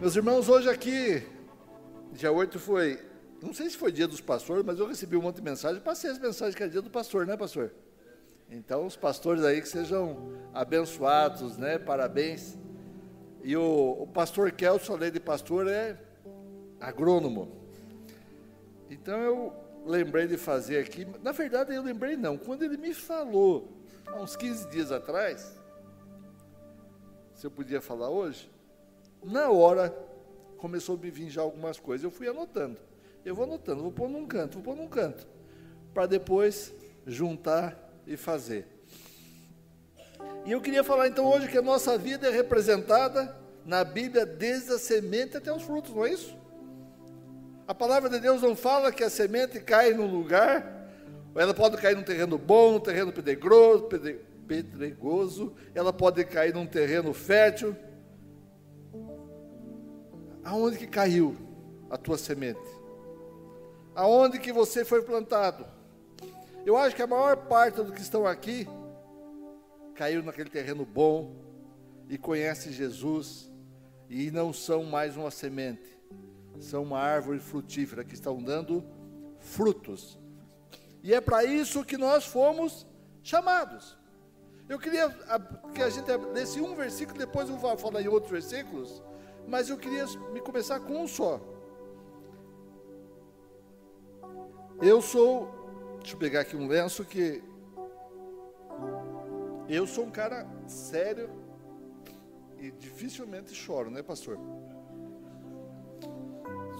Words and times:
Meus 0.00 0.16
irmãos, 0.16 0.48
hoje 0.48 0.66
aqui, 0.66 1.22
dia 2.14 2.32
8 2.32 2.58
foi, 2.58 2.98
não 3.42 3.52
sei 3.52 3.68
se 3.68 3.76
foi 3.76 3.92
dia 3.92 4.08
dos 4.08 4.18
pastores, 4.18 4.64
mas 4.64 4.78
eu 4.78 4.86
recebi 4.86 5.14
um 5.14 5.20
monte 5.20 5.36
de 5.36 5.42
mensagem, 5.42 5.78
passei 5.78 6.10
as 6.10 6.18
mensagens 6.18 6.54
que 6.54 6.62
é 6.62 6.68
dia 6.68 6.80
do 6.80 6.88
pastor, 6.88 7.26
né, 7.26 7.36
pastor? 7.36 7.70
Então, 8.48 8.86
os 8.86 8.96
pastores 8.96 9.44
aí 9.44 9.60
que 9.60 9.68
sejam 9.68 10.32
abençoados, 10.54 11.58
né? 11.58 11.78
Parabéns. 11.78 12.56
E 13.44 13.54
o, 13.54 13.98
o 14.00 14.06
pastor 14.06 14.50
Kelso, 14.52 14.90
além 14.90 15.12
de 15.12 15.20
pastor, 15.20 15.68
é 15.68 16.00
agrônomo. 16.80 17.60
Então, 18.88 19.20
eu 19.20 19.52
lembrei 19.84 20.26
de 20.26 20.38
fazer 20.38 20.78
aqui. 20.78 21.06
Na 21.22 21.32
verdade, 21.32 21.74
eu 21.74 21.82
lembrei 21.82 22.16
não. 22.16 22.38
Quando 22.38 22.62
ele 22.62 22.78
me 22.78 22.94
falou, 22.94 23.68
há 24.06 24.18
uns 24.18 24.34
15 24.34 24.70
dias 24.70 24.90
atrás, 24.90 25.60
se 27.34 27.46
eu 27.46 27.50
podia 27.50 27.82
falar 27.82 28.08
hoje, 28.08 28.50
na 29.22 29.50
hora 29.50 29.94
começou 30.56 30.96
a 30.96 30.98
me 30.98 31.10
vir 31.10 31.30
já 31.30 31.42
algumas 31.42 31.78
coisas. 31.78 32.04
Eu 32.04 32.10
fui 32.10 32.28
anotando. 32.28 32.78
Eu 33.24 33.34
vou 33.34 33.44
anotando, 33.44 33.82
vou 33.82 33.92
pôr 33.92 34.08
num 34.08 34.26
canto, 34.26 34.54
vou 34.54 34.62
pôr 34.62 34.76
num 34.76 34.88
canto. 34.88 35.26
Para 35.92 36.06
depois 36.06 36.72
juntar 37.06 37.76
e 38.06 38.16
fazer. 38.16 38.66
E 40.44 40.52
eu 40.52 40.60
queria 40.60 40.82
falar 40.82 41.08
então 41.08 41.26
hoje 41.26 41.48
que 41.48 41.58
a 41.58 41.62
nossa 41.62 41.98
vida 41.98 42.28
é 42.28 42.30
representada 42.30 43.36
na 43.64 43.84
Bíblia 43.84 44.24
desde 44.24 44.72
a 44.72 44.78
semente 44.78 45.36
até 45.36 45.52
os 45.52 45.62
frutos, 45.62 45.94
não 45.94 46.06
é 46.06 46.12
isso? 46.12 46.36
A 47.68 47.74
palavra 47.74 48.08
de 48.08 48.18
Deus 48.18 48.42
não 48.42 48.56
fala 48.56 48.90
que 48.90 49.04
a 49.04 49.10
semente 49.10 49.60
cai 49.60 49.92
num 49.92 50.10
lugar, 50.10 50.90
ela 51.34 51.54
pode 51.54 51.76
cair 51.76 51.94
num 51.94 52.02
terreno 52.02 52.36
bom, 52.36 52.72
num 52.72 52.80
terreno 52.80 53.12
pedregoso, 53.12 53.88
pedregoso, 54.48 55.54
ela 55.74 55.92
pode 55.92 56.24
cair 56.24 56.52
num 56.52 56.66
terreno 56.66 57.12
fértil. 57.12 57.76
Aonde 60.44 60.78
que 60.78 60.86
caiu 60.86 61.36
a 61.90 61.96
tua 61.96 62.18
semente? 62.18 62.60
Aonde 63.94 64.38
que 64.38 64.52
você 64.52 64.84
foi 64.84 65.02
plantado? 65.02 65.66
Eu 66.64 66.76
acho 66.76 66.94
que 66.94 67.02
a 67.02 67.06
maior 67.06 67.36
parte 67.48 67.76
dos 67.76 67.90
que 67.90 68.00
estão 68.00 68.26
aqui 68.26 68.66
caiu 69.94 70.22
naquele 70.22 70.50
terreno 70.50 70.84
bom 70.84 71.34
e 72.08 72.16
conhece 72.16 72.72
Jesus 72.72 73.50
e 74.08 74.30
não 74.30 74.52
são 74.52 74.84
mais 74.84 75.16
uma 75.16 75.30
semente 75.30 76.00
são 76.60 76.82
uma 76.82 76.98
árvore 76.98 77.38
frutífera 77.38 78.04
que 78.04 78.14
estão 78.14 78.42
dando 78.42 78.84
frutos. 79.38 80.18
E 81.02 81.14
é 81.14 81.20
para 81.20 81.44
isso 81.44 81.84
que 81.84 81.96
nós 81.96 82.24
fomos 82.24 82.86
chamados. 83.22 83.96
Eu 84.68 84.78
queria 84.78 85.08
que 85.74 85.82
a 85.82 85.88
gente 85.88 86.10
lesse 86.32 86.60
um 86.60 86.74
versículo, 86.74 87.18
depois 87.18 87.48
eu 87.48 87.56
vou 87.56 87.76
falar 87.76 88.02
em 88.02 88.08
outros 88.08 88.30
versículos, 88.30 89.02
mas 89.46 89.68
eu 89.68 89.76
queria 89.76 90.06
me 90.32 90.40
começar 90.40 90.80
com 90.80 91.02
um 91.02 91.08
só. 91.08 91.40
Eu 94.80 95.02
sou, 95.02 95.48
deixa 95.98 96.14
eu 96.14 96.18
pegar 96.18 96.40
aqui 96.40 96.56
um 96.56 96.66
lenço 96.66 97.04
que 97.04 97.42
eu 99.68 99.86
sou 99.86 100.04
um 100.04 100.10
cara 100.10 100.46
sério 100.66 101.28
e 102.58 102.70
dificilmente 102.70 103.54
choro, 103.54 103.90
né, 103.90 104.02
pastor? 104.02 104.38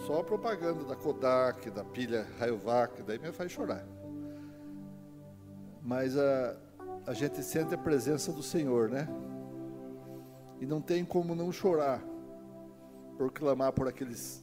Só 0.06 0.20
a 0.20 0.24
propaganda 0.24 0.84
da 0.84 0.96
Kodak, 0.96 1.70
da 1.70 1.84
pilha 1.84 2.26
Rayovac, 2.38 3.02
daí 3.02 3.18
me 3.18 3.32
faz 3.32 3.52
chorar. 3.52 3.86
Mas 5.82 6.16
a, 6.16 6.56
a 7.06 7.12
gente 7.12 7.42
sente 7.42 7.74
a 7.74 7.78
presença 7.78 8.32
do 8.32 8.42
Senhor, 8.42 8.88
né? 8.88 9.08
E 10.58 10.66
não 10.66 10.80
tem 10.80 11.04
como 11.04 11.34
não 11.34 11.52
chorar 11.52 12.02
por 13.20 13.30
clamar 13.30 13.70
por 13.70 13.86
aqueles 13.86 14.42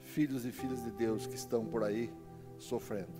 filhos 0.00 0.44
e 0.44 0.50
filhas 0.50 0.82
de 0.82 0.90
Deus 0.90 1.28
que 1.28 1.36
estão 1.36 1.64
por 1.64 1.84
aí 1.84 2.12
sofrendo. 2.58 3.12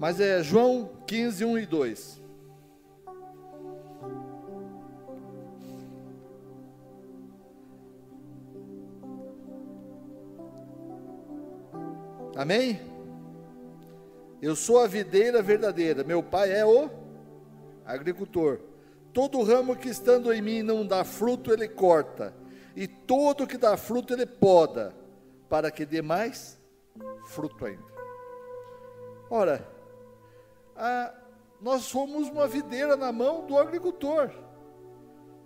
Mas 0.00 0.18
é 0.18 0.42
João 0.42 0.90
15, 1.06 1.44
1 1.44 1.58
e 1.58 1.66
2. 1.66 2.22
Amém? 12.34 12.80
Eu 14.40 14.56
sou 14.56 14.80
a 14.80 14.88
videira 14.88 15.40
verdadeira, 15.40 16.02
meu 16.02 16.20
pai 16.20 16.50
é 16.50 16.66
o 16.66 16.90
agricultor. 17.84 18.58
Todo 19.12 19.40
ramo 19.44 19.76
que 19.76 19.88
estando 19.88 20.32
em 20.32 20.42
mim 20.42 20.64
não 20.64 20.84
dá 20.84 21.04
fruto, 21.04 21.52
ele 21.52 21.68
corta, 21.68 22.41
e 22.74 22.86
todo 22.86 23.46
que 23.46 23.58
dá 23.58 23.76
fruto, 23.76 24.12
ele 24.12 24.26
poda, 24.26 24.94
para 25.48 25.70
que 25.70 25.84
dê 25.84 26.00
mais 26.00 26.58
fruto 27.26 27.64
ainda. 27.64 27.92
Ora, 29.30 29.66
a, 30.76 31.14
nós 31.60 31.82
somos 31.82 32.28
uma 32.28 32.46
videira 32.46 32.96
na 32.96 33.12
mão 33.12 33.46
do 33.46 33.58
agricultor. 33.58 34.30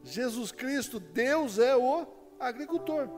Jesus 0.03 0.53
Cristo, 0.53 1.01
Deus 1.01 1.59
é 1.59 1.77
o 1.77 2.07
agricultor. 2.39 3.09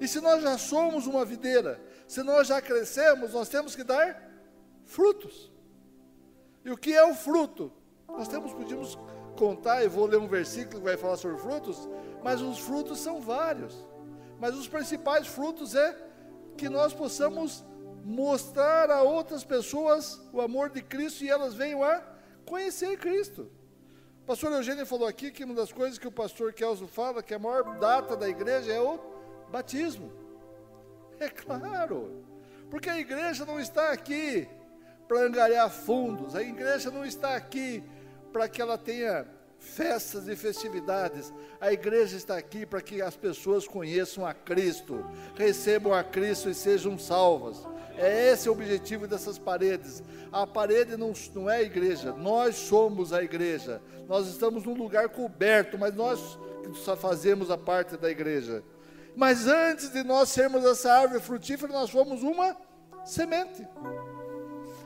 E 0.00 0.08
se 0.08 0.20
nós 0.20 0.42
já 0.42 0.58
somos 0.58 1.06
uma 1.06 1.24
videira, 1.24 1.80
se 2.06 2.22
nós 2.22 2.48
já 2.48 2.60
crescemos, 2.60 3.32
nós 3.32 3.48
temos 3.48 3.74
que 3.76 3.84
dar 3.84 4.20
frutos. 4.84 5.52
E 6.64 6.70
o 6.70 6.76
que 6.76 6.94
é 6.94 7.04
o 7.04 7.14
fruto? 7.14 7.72
Nós 8.08 8.28
temos, 8.28 8.52
podíamos 8.52 8.98
contar, 9.36 9.84
e 9.84 9.88
vou 9.88 10.06
ler 10.06 10.18
um 10.18 10.28
versículo 10.28 10.78
que 10.78 10.84
vai 10.84 10.96
falar 10.96 11.16
sobre 11.16 11.38
frutos, 11.38 11.88
mas 12.24 12.40
os 12.40 12.58
frutos 12.58 13.00
são 13.00 13.20
vários. 13.20 13.76
Mas 14.40 14.56
os 14.56 14.66
principais 14.66 15.26
frutos 15.26 15.74
é 15.74 15.94
que 16.56 16.70
nós 16.70 16.94
possamos 16.94 17.62
mostrar 18.02 18.90
a 18.90 19.02
outras 19.02 19.44
pessoas 19.44 20.18
o 20.32 20.40
amor 20.40 20.70
de 20.70 20.82
Cristo 20.82 21.22
e 21.22 21.28
elas 21.28 21.54
venham 21.54 21.84
a 21.84 22.02
conhecer 22.46 22.96
Cristo. 22.96 23.50
O 24.22 24.26
pastor 24.26 24.52
Eugênio 24.52 24.86
falou 24.86 25.06
aqui 25.06 25.30
que 25.30 25.44
uma 25.44 25.54
das 25.54 25.70
coisas 25.70 25.98
que 25.98 26.08
o 26.08 26.12
pastor 26.12 26.54
Kelso 26.54 26.86
fala, 26.86 27.22
que 27.22 27.34
a 27.34 27.38
maior 27.38 27.78
data 27.78 28.16
da 28.16 28.26
igreja 28.26 28.72
é 28.72 28.80
o 28.80 28.98
batismo. 29.52 30.10
É 31.20 31.28
claro, 31.28 32.24
porque 32.70 32.88
a 32.88 32.98
igreja 32.98 33.44
não 33.44 33.60
está 33.60 33.92
aqui 33.92 34.48
para 35.06 35.20
angariar 35.20 35.68
fundos, 35.68 36.34
a 36.34 36.42
igreja 36.42 36.90
não 36.90 37.04
está 37.04 37.36
aqui 37.36 37.84
para 38.32 38.48
que 38.48 38.62
ela 38.62 38.78
tenha 38.78 39.26
festas 39.64 40.28
e 40.28 40.36
festividades. 40.36 41.32
A 41.60 41.72
igreja 41.72 42.16
está 42.16 42.36
aqui 42.36 42.66
para 42.66 42.82
que 42.82 43.00
as 43.00 43.16
pessoas 43.16 43.66
conheçam 43.66 44.24
a 44.24 44.34
Cristo, 44.34 45.04
recebam 45.34 45.92
a 45.92 46.04
Cristo 46.04 46.48
e 46.50 46.54
sejam 46.54 46.98
salvas. 46.98 47.66
É 47.96 48.30
esse 48.30 48.48
o 48.48 48.52
objetivo 48.52 49.06
dessas 49.06 49.38
paredes. 49.38 50.02
A 50.30 50.46
parede 50.46 50.96
não, 50.96 51.12
não 51.34 51.48
é 51.48 51.56
a 51.56 51.62
igreja, 51.62 52.12
nós 52.12 52.56
somos 52.56 53.12
a 53.12 53.22
igreja. 53.22 53.80
Nós 54.06 54.28
estamos 54.28 54.64
num 54.64 54.74
lugar 54.74 55.08
coberto, 55.08 55.78
mas 55.78 55.94
nós 55.94 56.38
só 56.74 56.94
fazemos 56.94 57.50
a 57.50 57.56
parte 57.56 57.96
da 57.96 58.10
igreja. 58.10 58.62
Mas 59.16 59.46
antes 59.46 59.90
de 59.90 60.02
nós 60.02 60.28
sermos 60.28 60.64
essa 60.64 60.92
árvore 60.92 61.20
frutífera, 61.20 61.72
nós 61.72 61.90
fomos 61.90 62.22
uma 62.22 62.56
semente. 63.04 63.66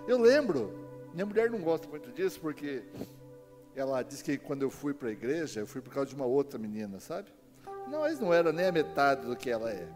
Eu 0.07 0.19
lembro, 0.19 0.73
minha 1.13 1.27
mulher 1.27 1.51
não 1.51 1.59
gosta 1.59 1.89
muito 1.89 2.13
disso, 2.13 2.39
porque 2.41 2.85
ela 3.81 4.03
disse 4.03 4.25
que 4.25 4.37
quando 4.37 4.63
eu 4.63 4.71
fui 4.71 4.93
para 4.93 5.09
a 5.09 5.13
igreja, 5.13 5.61
eu 5.61 5.67
fui 5.67 5.81
por 5.81 5.93
causa 5.93 6.11
de 6.11 6.17
uma 6.17 6.27
outra 6.27 6.59
menina, 6.59 7.01
sabe? 7.01 7.33
Não, 7.89 8.01
mas 8.01 8.19
não 8.19 8.33
era 8.33 8.53
nem 8.53 8.67
a 8.67 8.73
metade 8.73 9.27
do 9.27 9.37
que 9.37 9.51
ela 9.51 9.71
é. 9.71 9.89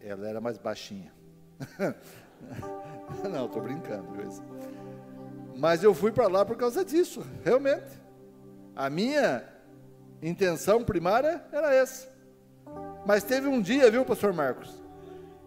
Ela 0.00 0.28
era 0.28 0.40
mais 0.40 0.58
baixinha. 0.58 1.12
não, 3.30 3.46
estou 3.46 3.62
brincando. 3.62 4.06
Mas 5.56 5.82
eu 5.82 5.94
fui 5.94 6.12
para 6.12 6.28
lá 6.28 6.44
por 6.44 6.56
causa 6.56 6.84
disso, 6.84 7.24
realmente. 7.44 7.90
A 8.74 8.90
minha 8.90 9.42
intenção 10.22 10.84
primária 10.84 11.44
era 11.52 11.74
essa. 11.74 12.08
Mas 13.04 13.22
teve 13.22 13.46
um 13.46 13.60
dia, 13.60 13.90
viu, 13.90 14.04
pastor 14.04 14.32
Marcos? 14.32 14.74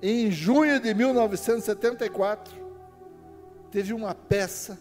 Em 0.02 0.32
junho 0.32 0.80
de 0.80 0.94
1974, 0.94 2.59
teve 3.72 3.94
uma 3.94 4.14
peça, 4.14 4.80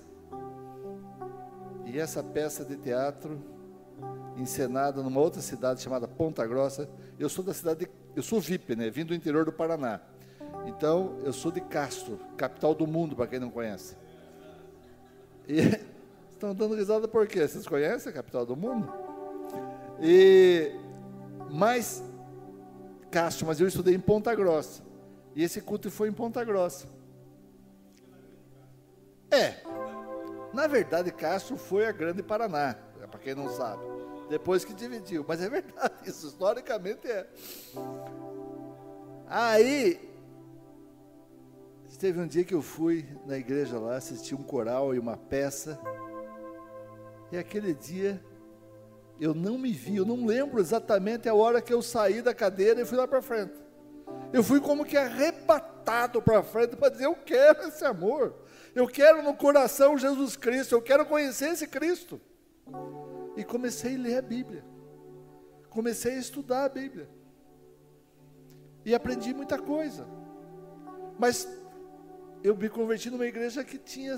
e 1.84 1.98
essa 1.98 2.22
peça 2.22 2.64
de 2.64 2.76
teatro, 2.76 3.40
encenada 4.36 5.02
numa 5.02 5.20
outra 5.20 5.40
cidade 5.40 5.80
chamada 5.80 6.06
Ponta 6.06 6.46
Grossa. 6.46 6.88
Eu 7.18 7.28
sou 7.28 7.44
da 7.44 7.52
cidade, 7.52 7.86
de, 7.86 7.90
eu 8.14 8.22
sou 8.22 8.40
VIP, 8.40 8.76
né? 8.76 8.90
Vim 8.90 9.04
do 9.04 9.14
interior 9.14 9.44
do 9.44 9.52
Paraná. 9.52 10.00
Então, 10.66 11.18
eu 11.24 11.32
sou 11.32 11.50
de 11.50 11.60
Castro, 11.60 12.18
capital 12.36 12.74
do 12.74 12.86
mundo, 12.86 13.16
para 13.16 13.26
quem 13.26 13.38
não 13.38 13.50
conhece. 13.50 13.96
E 15.46 15.60
estão 16.32 16.54
dando 16.54 16.74
risada 16.74 17.08
por 17.08 17.26
quê? 17.26 17.46
Vocês 17.46 17.66
conhecem 17.66 18.10
a 18.10 18.14
capital 18.14 18.44
do 18.44 18.54
mundo? 18.54 18.92
E 20.00 20.72
mais 21.50 22.02
Castro, 23.10 23.46
mas 23.46 23.60
eu 23.60 23.66
estudei 23.66 23.94
em 23.94 24.00
Ponta 24.00 24.34
Grossa. 24.34 24.82
E 25.34 25.42
esse 25.42 25.60
culto 25.60 25.90
foi 25.90 26.08
em 26.08 26.12
Ponta 26.12 26.44
Grossa. 26.44 26.86
Na 30.58 30.66
verdade, 30.66 31.12
Castro 31.12 31.56
foi 31.56 31.86
a 31.86 31.92
Grande 31.92 32.20
Paraná, 32.20 32.74
é 33.00 33.06
para 33.06 33.20
quem 33.20 33.32
não 33.32 33.48
sabe. 33.48 33.80
Depois 34.28 34.64
que 34.64 34.74
dividiu. 34.74 35.24
Mas 35.26 35.40
é 35.40 35.48
verdade, 35.48 35.94
isso 36.04 36.26
historicamente 36.26 37.08
é. 37.08 37.28
Aí, 39.28 40.00
teve 41.96 42.18
um 42.18 42.26
dia 42.26 42.42
que 42.42 42.54
eu 42.54 42.60
fui 42.60 43.06
na 43.24 43.38
igreja 43.38 43.78
lá, 43.78 43.98
assisti 43.98 44.34
um 44.34 44.42
coral 44.42 44.92
e 44.96 44.98
uma 44.98 45.16
peça. 45.16 45.78
E 47.30 47.38
aquele 47.38 47.72
dia 47.72 48.20
eu 49.20 49.34
não 49.34 49.58
me 49.58 49.70
vi, 49.70 49.98
eu 49.98 50.04
não 50.04 50.26
lembro 50.26 50.58
exatamente 50.58 51.28
a 51.28 51.34
hora 51.34 51.62
que 51.62 51.72
eu 51.72 51.80
saí 51.80 52.20
da 52.20 52.34
cadeira 52.34 52.80
e 52.80 52.84
fui 52.84 52.98
lá 52.98 53.06
para 53.06 53.22
frente. 53.22 53.54
Eu 54.32 54.42
fui 54.42 54.60
como 54.60 54.84
que 54.84 54.96
arrebatado 54.96 56.20
para 56.20 56.42
frente 56.42 56.74
para 56.74 56.88
dizer: 56.88 57.04
Eu 57.04 57.14
quero 57.14 57.68
esse 57.68 57.84
amor, 57.84 58.34
eu 58.78 58.86
quero 58.86 59.22
no 59.24 59.34
coração 59.34 59.98
Jesus 59.98 60.36
Cristo, 60.36 60.72
eu 60.72 60.80
quero 60.80 61.04
conhecer 61.04 61.48
esse 61.50 61.66
Cristo. 61.66 62.20
E 63.36 63.42
comecei 63.42 63.96
a 63.96 63.98
ler 63.98 64.18
a 64.18 64.22
Bíblia, 64.22 64.64
comecei 65.68 66.14
a 66.14 66.18
estudar 66.18 66.64
a 66.64 66.68
Bíblia, 66.68 67.08
e 68.84 68.94
aprendi 68.94 69.34
muita 69.34 69.58
coisa. 69.58 70.06
Mas 71.18 71.48
eu 72.42 72.56
me 72.56 72.68
converti 72.68 73.10
numa 73.10 73.26
igreja 73.26 73.64
que 73.64 73.78
tinha 73.78 74.16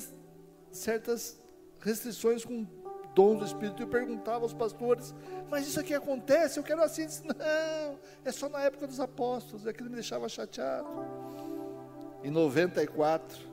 certas 0.71 1.41
restrições 1.81 2.45
com 2.45 2.67
dons 3.15 3.39
do 3.39 3.45
Espírito. 3.47 3.83
Eu 3.83 3.89
perguntava 3.89 4.45
aos 4.45 4.53
pastores, 4.53 5.15
mas 5.49 5.67
isso 5.67 5.81
aqui 5.81 5.95
acontece? 5.95 6.59
Eu 6.59 6.63
quero 6.63 6.83
assim. 6.83 7.07
Disse, 7.07 7.27
não, 7.27 7.99
é 8.25 8.31
só 8.31 8.49
na 8.49 8.61
época 8.61 8.87
dos 8.87 9.01
apóstolos. 9.01 9.67
Aquilo 9.67 9.89
me 9.89 9.95
deixava 9.95 10.29
chateado. 10.29 10.87
Em 12.23 12.31
94, 12.31 13.50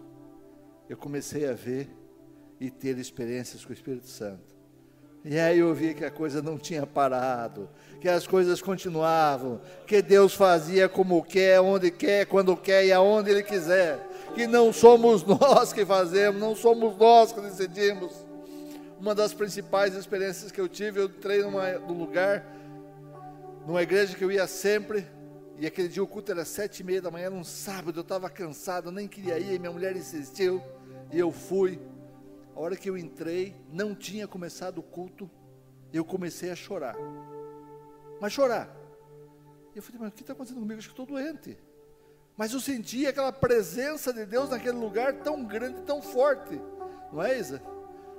eu 0.90 0.98
comecei 0.98 1.48
a 1.48 1.54
ver 1.54 1.90
e 2.60 2.70
ter 2.70 2.98
experiências 2.98 3.64
com 3.64 3.72
o 3.72 3.74
Espírito 3.74 4.08
Santo. 4.08 4.58
E 5.30 5.38
aí 5.38 5.60
eu 5.60 5.74
vi 5.74 5.94
que 5.94 6.06
a 6.06 6.12
coisa 6.12 6.42
não 6.42 6.58
tinha 6.58 6.88
parado, 6.88 7.70
que 8.00 8.08
as 8.08 8.26
coisas 8.26 8.62
continuavam, 8.62 9.60
que 9.86 10.02
Deus 10.02 10.34
fazia 10.34 10.88
como 10.88 11.22
quer, 11.22 11.60
onde 11.60 11.92
quer, 11.92 12.26
quando 12.26 12.56
quer 12.56 12.86
e 12.86 12.94
aonde 12.94 13.32
Ele 13.32 13.44
quiser. 13.44 14.00
Que 14.34 14.48
não 14.48 14.72
somos 14.72 15.24
nós 15.28 15.74
que 15.74 15.86
fazemos, 15.86 16.40
não 16.40 16.56
somos 16.56 16.96
nós 16.96 17.34
que 17.34 17.42
decidimos. 17.42 18.14
Uma 19.00 19.14
das 19.14 19.34
principais 19.34 19.94
experiências 19.96 20.52
que 20.52 20.62
eu 20.62 20.70
tive, 20.70 21.02
eu 21.02 21.06
entrei 21.06 21.42
numa, 21.44 21.74
num 21.74 22.00
lugar, 22.00 22.46
numa 23.66 23.82
igreja 23.82 24.16
que 24.16 24.24
eu 24.24 24.32
ia 24.32 24.48
sempre, 24.48 25.06
e 25.60 25.68
aquele 25.68 25.90
dia 25.90 26.02
o 26.02 26.08
culto 26.08 26.32
era 26.32 26.46
sete 26.46 26.80
e 26.80 26.84
meia 26.84 27.02
da 27.02 27.12
manhã, 27.12 27.30
num 27.30 27.44
sábado, 27.44 28.00
eu 28.00 28.02
estava 28.02 28.30
cansado, 28.30 28.88
eu 28.88 28.92
nem 28.94 29.08
queria 29.08 29.38
ir, 29.38 29.60
minha 29.60 29.72
mulher 29.72 29.96
insistiu, 29.96 30.62
e 31.12 31.20
eu 31.20 31.32
fui. 31.32 31.80
A 32.56 32.60
hora 32.60 32.76
que 32.76 32.90
eu 32.90 32.98
entrei, 32.98 33.56
não 33.72 33.94
tinha 33.94 34.28
começado 34.28 34.80
o 34.80 34.84
culto, 34.84 35.30
eu 35.94 36.04
comecei 36.04 36.50
a 36.50 36.56
chorar. 36.56 36.96
Mas 38.20 38.34
chorar. 38.34 38.76
Eu 39.76 39.82
falei, 39.84 40.02
mas 40.02 40.10
o 40.10 40.14
que 40.14 40.22
está 40.22 40.34
acontecendo 40.34 40.60
comigo? 40.60 40.80
Acho 40.80 40.88
que 40.88 40.94
estou 40.94 41.06
doente. 41.06 41.58
Mas 42.36 42.52
eu 42.54 42.60
senti 42.60 43.06
aquela 43.06 43.32
presença 43.32 44.12
de 44.12 44.26
Deus 44.26 44.50
naquele 44.50 44.78
lugar 44.78 45.14
tão 45.22 45.44
grande, 45.44 45.82
tão 45.84 46.02
forte. 46.02 46.60
Não 47.12 47.22
é, 47.22 47.38
Isa? 47.38 47.62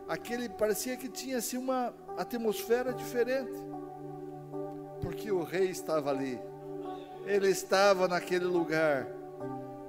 Aquele 0.09 0.49
parecia 0.49 0.97
que 0.97 1.09
tinha 1.09 1.39
assim 1.39 1.57
uma 1.57 1.95
atmosfera 2.17 2.93
diferente. 2.93 3.59
Porque 5.03 5.31
o 5.31 5.43
rei 5.43 5.69
estava 5.71 6.11
ali. 6.11 6.41
Ele 7.27 7.49
estava 7.49 8.09
naquele 8.09 8.45
lugar. 8.45 9.07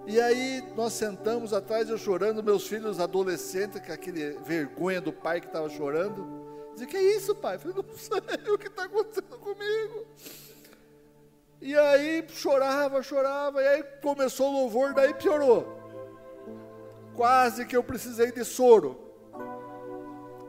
E 0.10 0.20
aí 0.20 0.64
nós 0.76 0.94
sentamos 0.94 1.54
atrás, 1.54 1.88
eu 1.88 1.96
chorando, 1.96 2.42
meus 2.42 2.66
filhos 2.68 3.00
adolescentes, 3.00 3.80
com 3.80 3.94
aquele 3.94 4.32
vergonha 4.40 5.00
do 5.00 5.14
pai 5.14 5.40
que 5.40 5.46
estava 5.46 5.70
chorando. 5.70 6.26
Dizia, 6.74 6.88
que 6.88 6.98
é 6.98 7.16
isso, 7.16 7.36
pai? 7.36 7.58
Eu 7.58 7.60
falei, 7.60 7.78
não 7.78 7.96
sei 7.96 8.18
o 8.52 8.58
que 8.58 8.70
está 8.70 8.86
acontecendo 8.86 9.38
comigo. 9.38 10.08
E 11.62 11.78
aí 11.78 12.26
chorava, 12.28 13.04
chorava, 13.04 13.62
e 13.62 13.68
aí 13.68 13.84
começou 14.02 14.50
o 14.50 14.62
louvor, 14.62 14.96
daí 14.96 15.14
piorou. 15.14 15.78
Quase 17.16 17.64
que 17.68 17.78
eu 17.78 17.84
precisei 17.84 18.32
de 18.32 18.44
soro 18.44 19.00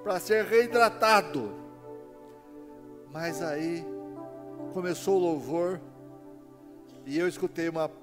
para 0.02 0.18
ser 0.18 0.46
reidratado. 0.46 1.54
Mas 3.12 3.42
aí 3.42 3.84
começou 4.72 5.16
o 5.16 5.20
louvor 5.20 5.78
e 7.04 7.18
eu 7.18 7.28
escutei 7.28 7.68
uma 7.68 7.99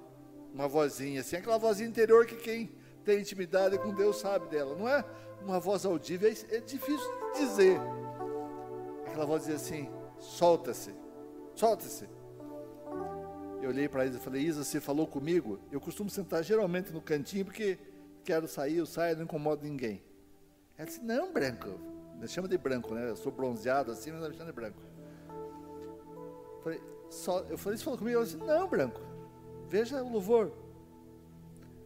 uma 0.58 0.68
vozinha 0.68 1.22
assim, 1.22 1.36
aquela 1.36 1.60
vozinha 1.60 1.88
interior 1.88 2.26
que 2.26 2.36
quem 2.36 2.72
tem 3.06 3.20
intimidade 3.20 3.78
com 3.78 3.94
Deus 3.94 4.18
sabe 4.18 4.48
dela, 4.48 4.76
não 4.76 4.90
é 4.90 5.06
uma 5.40 5.60
voz 5.60 5.86
audível, 5.86 6.28
é, 6.28 6.56
é 6.56 6.60
difícil 6.60 7.08
dizer. 7.36 7.80
Aquela 9.06 9.28
voz 9.28 9.44
dizia 9.44 9.56
assim: 9.56 9.88
solta-se, 10.20 10.96
solta-se. 11.54 12.10
Eu 13.62 13.70
olhei 13.70 13.88
para 13.88 14.06
Isa 14.08 14.18
e 14.18 14.20
falei: 14.20 14.42
Isa, 14.42 14.64
você 14.64 14.82
falou 14.82 15.06
comigo? 15.06 15.60
Eu 15.72 15.80
costumo 15.80 16.10
sentar 16.10 16.44
geralmente 16.44 16.92
no 16.92 17.02
cantinho 17.02 17.46
porque 17.46 17.78
quero 18.24 18.48
sair, 18.48 18.78
eu 18.78 18.86
saio, 18.88 19.16
não 19.16 19.26
incomodo 19.26 19.64
ninguém. 19.64 20.04
Ela 20.76 20.88
disse: 20.88 21.04
Não, 21.04 21.32
branco. 21.32 21.80
Me 22.20 22.28
chama 22.28 22.48
de 22.48 22.58
branco, 22.58 22.96
né? 22.96 23.12
Eu 23.12 23.16
sou 23.16 23.32
bronzeado 23.32 23.92
assim, 23.92 24.12
mas 24.12 24.28
me 24.28 24.36
chama 24.36 24.50
de 24.50 24.56
branco. 24.56 24.82
Eu 25.30 26.62
falei, 26.64 26.82
eu 27.48 27.58
falei: 27.60 27.78
Você 27.78 27.84
falou 27.84 28.00
comigo? 28.00 28.18
Ela 28.18 28.26
disse: 28.26 28.38
Não, 28.38 28.68
branco. 28.68 29.17
Veja 29.70 30.02
o 30.02 30.12
louvor. 30.12 30.52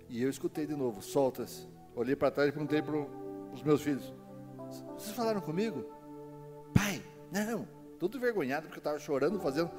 E 0.07 0.22
eu 0.22 0.30
escutei 0.30 0.66
de 0.66 0.75
novo, 0.75 1.01
soltas. 1.01 1.68
Olhei 1.95 2.16
para 2.16 2.31
trás 2.31 2.50
e 2.50 2.51
perguntei 2.51 2.81
para 2.81 2.95
os 3.54 3.63
meus 3.63 3.81
filhos: 3.81 4.13
Vocês 4.98 5.16
falaram 5.16 5.42
comigo? 5.42 5.86
Pai, 6.74 7.01
não. 7.31 7.68
Todo 8.00 8.18
envergonhado 8.18 8.68
porque 8.68 8.80
eu 8.80 8.81
estava 8.81 9.00
chorando, 9.00 9.39
fazendo, 9.39 9.72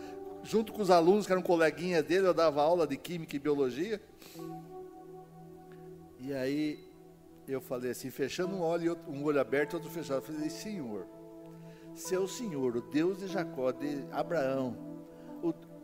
junto 0.43 0.73
com 0.73 0.83
os 0.83 0.91
alunos 0.91 1.27
que 1.27 1.33
eram 1.33 1.43
coleguinhas 1.43 2.05
dele, 2.05 2.27
eu 2.27 2.35
dava 2.35 2.63
aula 2.63 2.87
de 2.87 2.97
Química 2.97 3.37
e 3.37 3.39
Biologia. 3.39 4.01
E 6.19 6.33
aí 6.33 6.89
eu 7.49 7.61
falei 7.61 7.91
assim, 7.91 8.11
fechando 8.11 8.55
um 8.55 8.61
olho, 8.61 8.97
um 9.09 9.25
olho 9.25 9.41
aberto 9.41 9.73
e 9.73 9.77
outro 9.77 9.91
fechado. 9.91 10.19
Eu 10.19 10.23
falei, 10.23 10.49
Senhor, 10.49 11.07
se 11.95 12.17
o 12.17 12.29
Senhor, 12.29 12.77
o 12.77 12.81
Deus 12.81 13.19
de 13.19 13.27
Jacó, 13.27 13.73
de 13.73 14.05
Abraão, 14.13 14.92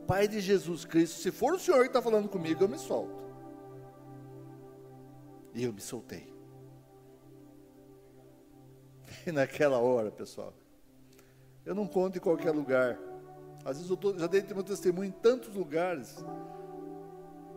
Pai 0.08 0.26
de 0.26 0.40
Jesus 0.40 0.86
Cristo, 0.86 1.20
se 1.20 1.30
for 1.30 1.52
o 1.52 1.58
Senhor 1.58 1.82
que 1.82 1.88
está 1.88 2.00
falando 2.00 2.30
comigo, 2.30 2.64
eu 2.64 2.68
me 2.68 2.78
solto. 2.78 3.14
E 5.54 5.62
eu 5.62 5.72
me 5.72 5.82
soltei. 5.82 6.32
E 9.26 9.32
naquela 9.32 9.78
hora, 9.78 10.10
pessoal, 10.10 10.54
eu 11.66 11.74
não 11.74 11.86
conto 11.86 12.16
em 12.16 12.20
qualquer 12.20 12.52
lugar. 12.52 12.98
Às 13.62 13.76
vezes 13.76 13.90
eu 13.90 13.96
tô, 13.98 14.18
já 14.18 14.26
dei 14.26 14.42
meu 14.42 14.62
testemunho 14.62 15.08
em 15.08 15.12
tantos 15.12 15.54
lugares. 15.54 16.24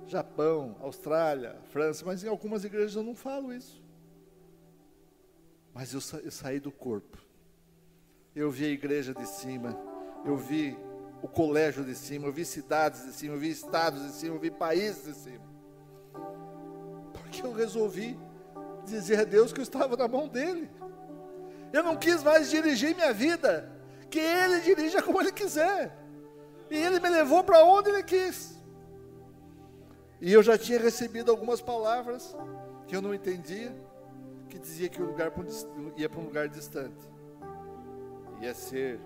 Japão, 0.05 0.75
Austrália, 0.81 1.58
França, 1.70 2.03
mas 2.05 2.22
em 2.22 2.27
algumas 2.27 2.65
igrejas 2.65 2.96
eu 2.96 3.03
não 3.03 3.15
falo 3.15 3.53
isso. 3.53 3.81
Mas 5.74 5.93
eu, 5.93 6.01
sa 6.01 6.17
eu 6.17 6.31
saí 6.31 6.60
do 6.60 6.72
corpo. 6.72 7.17
Eu 8.36 8.51
vi 8.51 8.65
a 8.65 8.70
igreja 8.70 9.13
de 9.13 9.25
cima, 9.25 9.77
eu 10.25 10.36
vi 10.36 10.77
o 11.21 11.27
colégio 11.27 11.83
de 11.83 11.95
cima, 11.95 12.27
eu 12.27 12.33
vi 12.33 12.43
cidades 12.43 13.05
de 13.05 13.13
cima, 13.13 13.35
eu 13.35 13.39
vi 13.39 13.49
estados 13.49 14.01
de 14.01 14.11
cima, 14.13 14.35
eu 14.35 14.39
vi 14.39 14.49
países 14.49 15.05
de 15.05 15.13
cima. 15.13 15.45
Porque 17.13 17.45
eu 17.45 17.53
resolvi 17.53 18.19
dizer 18.85 19.19
a 19.19 19.23
Deus 19.23 19.53
que 19.53 19.59
eu 19.59 19.63
estava 19.63 19.95
na 19.95 20.07
mão 20.07 20.27
dele. 20.27 20.69
Eu 21.71 21.83
não 21.83 21.95
quis 21.95 22.23
mais 22.23 22.49
dirigir 22.49 22.95
minha 22.95 23.13
vida, 23.13 23.71
que 24.09 24.19
ele 24.19 24.61
dirija 24.61 25.01
como 25.01 25.21
ele 25.21 25.31
quiser. 25.31 25.95
E 26.69 26.77
ele 26.77 26.99
me 26.99 27.09
levou 27.09 27.43
para 27.43 27.63
onde 27.63 27.89
ele 27.89 28.03
quis. 28.03 28.59
E 30.19 30.31
eu 30.31 30.43
já 30.43 30.57
tinha 30.57 30.79
recebido 30.79 31.31
algumas 31.31 31.61
palavras 31.61 32.35
que 32.87 32.95
eu 32.95 33.01
não 33.01 33.13
entendia, 33.13 33.73
que 34.49 34.59
dizia 34.59 34.89
que 34.89 35.01
o 35.01 35.05
lugar 35.05 35.31
ia 35.97 36.09
para 36.09 36.19
um 36.19 36.25
lugar 36.25 36.47
distante. 36.47 37.09
Ia 38.41 38.53
ser 38.53 38.99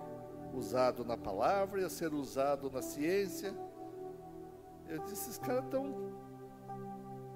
usado 0.56 1.04
na 1.04 1.18
palavra, 1.18 1.82
ia 1.82 1.90
ser 1.90 2.14
usado 2.14 2.70
na 2.70 2.82
ciência. 2.82 3.54
Eu 4.88 5.00
disse: 5.00 5.14
esses 5.14 5.38
caras 5.38 5.64
estão 5.66 6.12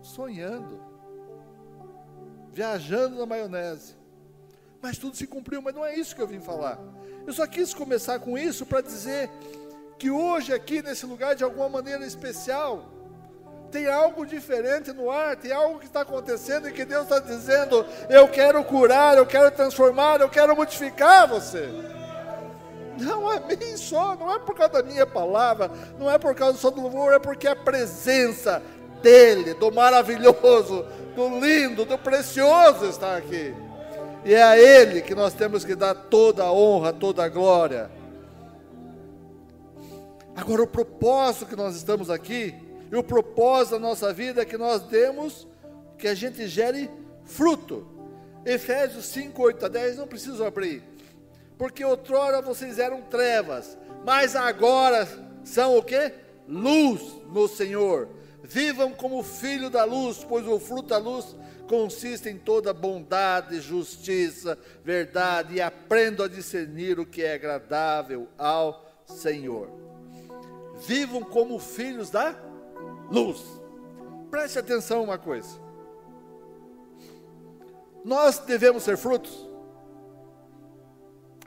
sonhando, 0.01 0.81
viajando 2.51 3.17
na 3.17 3.25
maionese. 3.25 3.97
Mas 4.81 4.97
tudo 4.97 5.15
se 5.15 5.27
cumpriu, 5.27 5.61
mas 5.61 5.75
não 5.75 5.85
é 5.85 5.95
isso 5.95 6.15
que 6.15 6.21
eu 6.21 6.27
vim 6.27 6.39
falar. 6.39 6.79
Eu 7.27 7.33
só 7.33 7.45
quis 7.45 7.73
começar 7.73 8.19
com 8.19 8.37
isso 8.37 8.65
para 8.65 8.81
dizer 8.81 9.29
que 9.97 10.09
hoje, 10.09 10.53
aqui 10.53 10.81
nesse 10.81 11.05
lugar, 11.05 11.35
de 11.35 11.43
alguma 11.43 11.67
maneira 11.67 12.05
especial, 12.05 12.85
tem 13.69 13.87
algo 13.87 14.25
diferente 14.25 14.91
no 14.93 15.11
ar, 15.11 15.35
tem 15.35 15.51
algo 15.51 15.79
que 15.79 15.85
está 15.85 16.01
acontecendo 16.01 16.69
e 16.69 16.71
que 16.71 16.85
Deus 16.85 17.03
está 17.03 17.19
dizendo: 17.19 17.85
eu 18.09 18.27
quero 18.27 18.63
curar, 18.63 19.17
eu 19.17 19.25
quero 19.25 19.51
transformar, 19.51 20.21
eu 20.21 20.29
quero 20.29 20.55
modificar 20.55 21.27
você. 21.27 21.69
Não 22.99 23.31
é 23.31 23.39
mim 23.55 23.77
só, 23.77 24.15
não 24.15 24.33
é 24.33 24.39
por 24.39 24.55
causa 24.55 24.73
da 24.73 24.83
minha 24.83 25.05
palavra, 25.05 25.71
não 25.97 26.09
é 26.09 26.17
por 26.17 26.35
causa 26.35 26.57
só 26.57 26.69
do 26.69 26.81
louvor, 26.81 27.13
é 27.13 27.19
porque 27.19 27.47
a 27.47 27.55
presença 27.55 28.61
dele, 29.01 29.53
do 29.53 29.71
maravilhoso, 29.71 30.85
do 31.15 31.39
lindo, 31.39 31.85
do 31.85 31.97
precioso 31.97 32.85
está 32.85 33.17
aqui. 33.17 33.53
E 34.25 34.33
é 34.33 34.43
a 34.43 34.57
ele 34.57 35.01
que 35.01 35.15
nós 35.15 35.33
temos 35.33 35.63
que 35.63 35.75
dar 35.75 35.95
toda 35.95 36.43
a 36.43 36.51
honra, 36.51 36.91
toda 36.91 37.23
a 37.23 37.29
glória. 37.29 37.89
Agora, 40.35 40.63
o 40.63 40.67
propósito 40.67 41.45
que 41.45 41.55
nós 41.55 41.75
estamos 41.75 42.09
aqui, 42.09 42.55
e 42.91 42.95
o 42.95 43.03
propósito 43.03 43.73
da 43.73 43.79
nossa 43.79 44.11
vida 44.13 44.41
é 44.41 44.45
que 44.45 44.57
nós 44.57 44.81
demos, 44.83 45.47
que 45.97 46.07
a 46.07 46.15
gente 46.15 46.47
gere 46.47 46.89
fruto. 47.23 47.87
Efésios 48.45 49.05
5, 49.05 49.41
8 49.41 49.65
a 49.65 49.69
10, 49.69 49.97
não 49.97 50.07
preciso 50.07 50.43
abrir. 50.43 50.83
Porque 51.59 51.83
outrora 51.83 52.41
vocês 52.41 52.79
eram 52.79 53.01
trevas, 53.01 53.77
mas 54.05 54.33
agora 54.33 55.05
são 55.43 55.77
o 55.77 55.83
que? 55.83 56.13
Luz 56.47 57.01
no 57.33 57.49
Senhor. 57.49 58.07
Vivam 58.41 58.93
como 58.93 59.21
filho 59.21 59.69
da 59.69 59.83
luz, 59.83 60.25
pois 60.27 60.47
o 60.47 60.57
fruto 60.57 60.87
da 60.87 60.97
luz 60.97 61.35
consiste 61.67 62.29
em 62.29 62.37
toda 62.37 62.73
bondade, 62.73 63.59
justiça, 63.59 64.57
verdade, 64.85 65.55
e 65.55 65.61
aprendam 65.61 66.25
a 66.25 66.29
discernir 66.29 66.97
o 66.97 67.05
que 67.05 67.21
é 67.23 67.33
agradável 67.33 68.29
ao 68.37 68.85
Senhor. 69.05 69.69
Vivam 70.87 71.21
como 71.21 71.59
filhos 71.59 72.09
da 72.09 72.33
luz. 73.11 73.43
Preste 74.31 74.57
atenção 74.57 75.03
uma 75.03 75.17
coisa. 75.17 75.59
Nós 78.05 78.39
devemos 78.39 78.83
ser 78.83 78.95
frutos. 78.95 79.48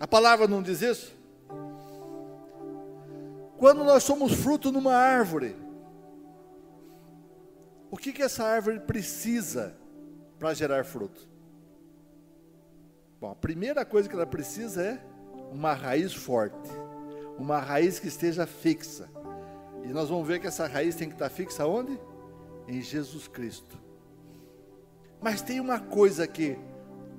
A 0.02 0.06
palavra 0.08 0.48
não 0.48 0.60
diz 0.60 0.82
isso? 0.82 1.16
Quando 3.56 3.84
nós 3.84 4.02
somos 4.02 4.32
fruto 4.32 4.72
numa 4.72 4.92
árvore, 4.92 5.54
o 7.88 7.96
que, 7.96 8.12
que 8.12 8.20
essa 8.20 8.42
árvore 8.42 8.80
precisa 8.80 9.76
para 10.40 10.54
gerar 10.54 10.84
fruto? 10.84 11.28
Bom, 13.20 13.30
a 13.30 13.36
primeira 13.36 13.84
coisa 13.84 14.08
que 14.08 14.14
ela 14.16 14.26
precisa 14.26 14.82
é 14.82 15.06
uma 15.52 15.72
raiz 15.72 16.12
forte, 16.12 16.68
uma 17.38 17.60
raiz 17.60 18.00
que 18.00 18.08
esteja 18.08 18.44
fixa. 18.44 19.08
E 19.84 19.92
nós 19.92 20.08
vamos 20.08 20.26
ver 20.26 20.40
que 20.40 20.48
essa 20.48 20.66
raiz 20.66 20.96
tem 20.96 21.06
que 21.06 21.14
estar 21.14 21.30
fixa 21.30 21.64
onde? 21.64 21.96
Em 22.66 22.82
Jesus 22.82 23.28
Cristo. 23.28 23.78
Mas 25.20 25.42
tem 25.42 25.60
uma 25.60 25.78
coisa 25.78 26.26
que 26.26 26.58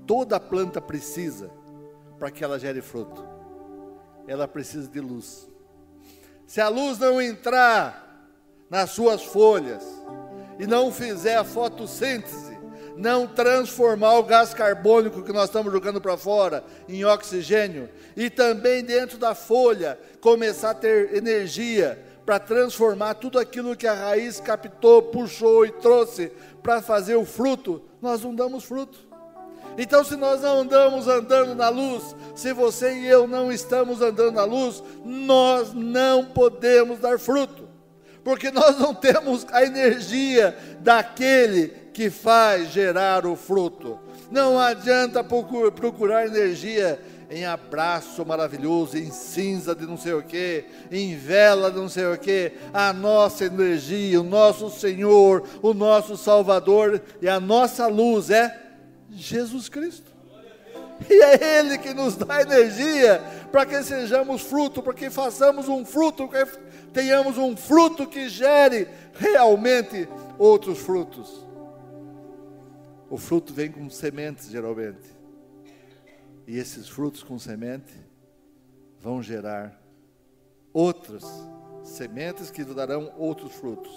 toda 0.05 0.37
planta 0.37 0.81
precisa 0.81 1.62
para 2.23 2.31
que 2.31 2.41
ela 2.41 2.57
gere 2.57 2.81
fruto. 2.81 3.21
Ela 4.25 4.47
precisa 4.47 4.87
de 4.87 5.01
luz. 5.01 5.45
Se 6.47 6.61
a 6.61 6.69
luz 6.69 6.97
não 6.97 7.21
entrar 7.21 8.31
nas 8.69 8.91
suas 8.91 9.21
folhas 9.21 9.83
e 10.57 10.65
não 10.65 10.89
fizer 10.89 11.35
a 11.35 11.43
fotossíntese, 11.43 12.57
não 12.95 13.27
transformar 13.27 14.19
o 14.19 14.23
gás 14.23 14.53
carbônico 14.53 15.21
que 15.21 15.33
nós 15.33 15.49
estamos 15.49 15.73
jogando 15.73 15.99
para 15.99 16.15
fora 16.15 16.63
em 16.87 17.03
oxigênio 17.03 17.89
e 18.15 18.29
também 18.29 18.85
dentro 18.85 19.17
da 19.17 19.35
folha 19.35 19.99
começar 20.21 20.69
a 20.69 20.75
ter 20.75 21.15
energia 21.17 22.01
para 22.25 22.39
transformar 22.39 23.15
tudo 23.15 23.37
aquilo 23.37 23.75
que 23.75 23.85
a 23.85 23.93
raiz 23.93 24.39
captou, 24.39 25.01
puxou 25.01 25.65
e 25.65 25.73
trouxe 25.73 26.31
para 26.61 26.81
fazer 26.81 27.17
o 27.17 27.25
fruto, 27.25 27.83
nós 28.01 28.21
não 28.21 28.33
damos 28.33 28.63
fruto. 28.63 29.12
Então, 29.77 30.03
se 30.03 30.15
nós 30.15 30.41
não 30.41 30.61
andamos 30.61 31.07
andando 31.07 31.55
na 31.55 31.69
luz, 31.69 32.15
se 32.35 32.53
você 32.53 32.93
e 32.93 33.07
eu 33.07 33.27
não 33.27 33.51
estamos 33.51 34.01
andando 34.01 34.33
na 34.33 34.43
luz, 34.43 34.83
nós 35.03 35.73
não 35.73 36.25
podemos 36.25 36.99
dar 36.99 37.19
fruto, 37.19 37.67
porque 38.23 38.51
nós 38.51 38.77
não 38.77 38.93
temos 38.93 39.45
a 39.51 39.63
energia 39.63 40.55
daquele 40.79 41.69
que 41.93 42.09
faz 42.09 42.71
gerar 42.71 43.25
o 43.25 43.35
fruto. 43.35 43.99
Não 44.31 44.57
adianta 44.59 45.23
procurar 45.23 46.25
energia 46.25 46.99
em 47.29 47.45
abraço 47.45 48.25
maravilhoso, 48.25 48.97
em 48.97 49.09
cinza 49.11 49.75
de 49.75 49.85
não 49.85 49.97
sei 49.97 50.13
o 50.13 50.21
que, 50.21 50.65
em 50.91 51.15
vela 51.15 51.71
de 51.71 51.77
não 51.77 51.89
sei 51.89 52.05
o 52.05 52.17
que. 52.17 52.51
A 52.73 52.93
nossa 52.93 53.45
energia, 53.45 54.21
o 54.21 54.23
nosso 54.23 54.69
Senhor, 54.69 55.43
o 55.61 55.73
nosso 55.73 56.15
Salvador 56.15 57.01
e 57.21 57.27
a 57.27 57.39
nossa 57.39 57.87
luz 57.87 58.29
é 58.29 58.62
Jesus 59.15 59.69
Cristo. 59.69 60.11
E 61.09 61.13
é 61.21 61.59
Ele 61.59 61.77
que 61.77 61.93
nos 61.93 62.15
dá 62.15 62.41
energia 62.41 63.21
para 63.51 63.65
que 63.65 63.83
sejamos 63.83 64.41
fruto, 64.41 64.81
para 64.81 64.93
que 64.93 65.09
façamos 65.09 65.67
um 65.67 65.85
fruto, 65.85 66.27
que 66.27 66.45
tenhamos 66.93 67.37
um 67.37 67.55
fruto 67.55 68.07
que 68.07 68.29
gere 68.29 68.87
realmente 69.13 70.07
outros 70.37 70.79
frutos. 70.79 71.45
O 73.09 73.17
fruto 73.17 73.53
vem 73.53 73.71
com 73.71 73.89
sementes, 73.89 74.49
geralmente. 74.49 75.13
E 76.47 76.57
esses 76.57 76.89
frutos 76.89 77.23
com 77.23 77.37
semente 77.37 77.93
vão 78.99 79.21
gerar 79.21 79.79
outras 80.73 81.23
sementes 81.83 82.49
que 82.49 82.63
darão 82.63 83.13
outros 83.17 83.53
frutos. 83.53 83.91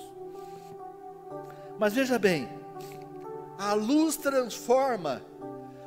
Mas 1.78 1.94
veja 1.94 2.18
bem, 2.18 2.48
a 3.58 3.72
luz 3.74 4.16
transforma 4.16 5.22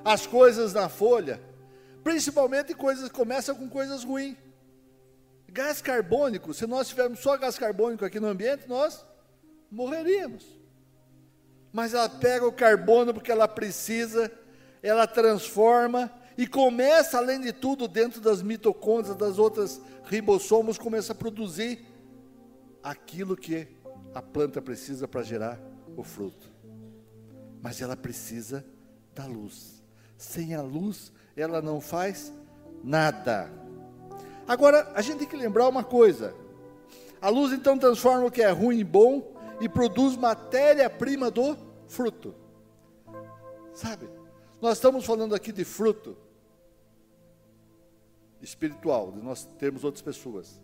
as 0.04 0.26
coisas 0.26 0.74
na 0.74 0.90
folha, 0.90 1.42
principalmente 2.04 2.74
coisas 2.74 3.10
começam 3.10 3.56
com 3.56 3.70
coisas 3.70 4.04
ruins. 4.04 4.38
Gás 5.48 5.82
carbônico, 5.82 6.54
se 6.54 6.68
nós 6.68 6.88
tivermos 6.88 7.20
só 7.20 7.36
gás 7.38 7.58
carbônico 7.58 8.06
aqui 8.06 8.20
no 8.20 8.28
ambiente, 8.28 8.68
nós 8.68 9.06
morreríamos 9.72 10.60
mas 11.72 11.94
ela 11.94 12.10
pega 12.10 12.46
o 12.48 12.52
carbono 12.52 13.14
porque 13.14 13.32
ela 13.32 13.48
precisa, 13.48 14.32
ela 14.82 15.06
transforma 15.06 16.12
e 16.38 16.48
começa, 16.48 17.18
além 17.18 17.42
de 17.42 17.52
tudo, 17.52 17.88
dentro 17.88 18.22
das 18.22 18.42
mitocôndrias, 18.42 19.16
das 19.16 19.38
outras 19.38 19.82
ribossomos, 20.06 20.78
começa 20.78 21.12
a 21.12 21.16
produzir 21.16 21.86
aquilo 22.82 23.36
que 23.36 23.68
a 24.16 24.22
planta 24.22 24.62
precisa 24.62 25.08
para 25.08 25.22
gerar 25.22 25.60
o 25.96 26.04
fruto. 26.04 26.49
Mas 27.62 27.82
ela 27.82 27.98
precisa 27.98 28.66
da 29.14 29.26
luz. 29.26 29.84
Sem 30.18 30.54
a 30.56 30.62
luz, 30.62 31.12
ela 31.36 31.62
não 31.62 31.80
faz 31.82 32.34
nada. 32.84 33.52
Agora, 34.48 34.92
a 34.96 35.02
gente 35.02 35.20
tem 35.20 35.28
que 35.28 35.36
lembrar 35.36 35.68
uma 35.68 35.84
coisa: 35.84 36.34
a 37.22 37.30
luz 37.30 37.54
então 37.54 37.78
transforma 37.78 38.26
o 38.26 38.32
que 38.32 38.42
é 38.42 38.50
ruim 38.50 38.80
em 38.80 38.86
bom, 38.86 39.36
e 39.60 39.68
produz 39.68 40.16
matéria-prima 40.16 41.30
do 41.30 41.58
fruto. 41.88 42.34
Sabe? 43.74 44.10
Nós 44.62 44.78
estamos 44.78 45.06
falando 45.06 45.36
aqui 45.36 45.52
de 45.52 45.64
fruto 45.64 46.18
espiritual, 48.42 49.12
de 49.12 49.22
nós 49.22 49.46
termos 49.58 49.84
outras 49.84 50.02
pessoas. 50.02 50.62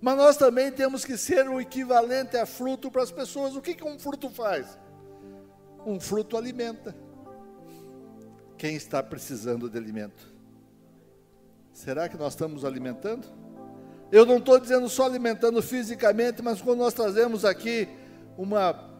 Mas 0.00 0.16
nós 0.16 0.36
também 0.36 0.72
temos 0.72 1.04
que 1.04 1.16
ser 1.16 1.48
o 1.48 1.60
equivalente 1.60 2.36
a 2.36 2.46
fruto 2.46 2.90
para 2.90 3.02
as 3.02 3.10
pessoas. 3.10 3.54
O 3.54 3.60
que, 3.60 3.74
que 3.74 3.84
um 3.84 3.98
fruto 3.98 4.30
faz? 4.30 4.78
Um 5.84 5.98
fruto 5.98 6.36
alimenta. 6.36 6.94
Quem 8.56 8.74
está 8.74 9.02
precisando 9.02 9.70
de 9.70 9.78
alimento? 9.78 10.32
Será 11.72 12.08
que 12.08 12.16
nós 12.16 12.34
estamos 12.34 12.64
alimentando? 12.64 13.26
Eu 14.12 14.26
não 14.26 14.38
estou 14.38 14.58
dizendo 14.58 14.88
só 14.88 15.06
alimentando 15.06 15.62
fisicamente, 15.62 16.42
mas 16.42 16.60
quando 16.60 16.80
nós 16.80 16.92
trazemos 16.92 17.44
aqui 17.44 17.88
uma 18.36 18.90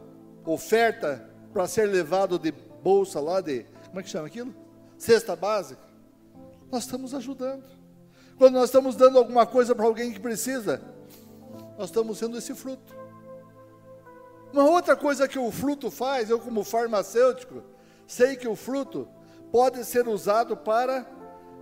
oferta 0.46 1.28
para 1.52 1.66
ser 1.66 1.86
levado 1.86 2.38
de 2.38 2.52
bolsa 2.52 3.20
lá 3.20 3.40
de, 3.40 3.66
como 3.86 4.00
é 4.00 4.02
que 4.02 4.08
chama 4.08 4.28
aquilo? 4.28 4.54
Cesta 4.96 5.34
básica. 5.34 5.82
Nós 6.70 6.84
estamos 6.84 7.12
ajudando. 7.12 7.64
Quando 8.38 8.54
nós 8.54 8.66
estamos 8.66 8.94
dando 8.96 9.18
alguma 9.18 9.44
coisa 9.44 9.74
para 9.74 9.84
alguém 9.84 10.12
que 10.12 10.20
precisa, 10.20 10.80
nós 11.76 11.90
estamos 11.90 12.16
sendo 12.18 12.38
esse 12.38 12.54
fruto. 12.54 12.99
Uma 14.52 14.64
outra 14.64 14.96
coisa 14.96 15.28
que 15.28 15.38
o 15.38 15.50
fruto 15.52 15.90
faz, 15.90 16.28
eu 16.28 16.40
como 16.40 16.64
farmacêutico, 16.64 17.62
sei 18.06 18.36
que 18.36 18.48
o 18.48 18.56
fruto 18.56 19.08
pode 19.52 19.84
ser 19.84 20.08
usado 20.08 20.56
para 20.56 21.06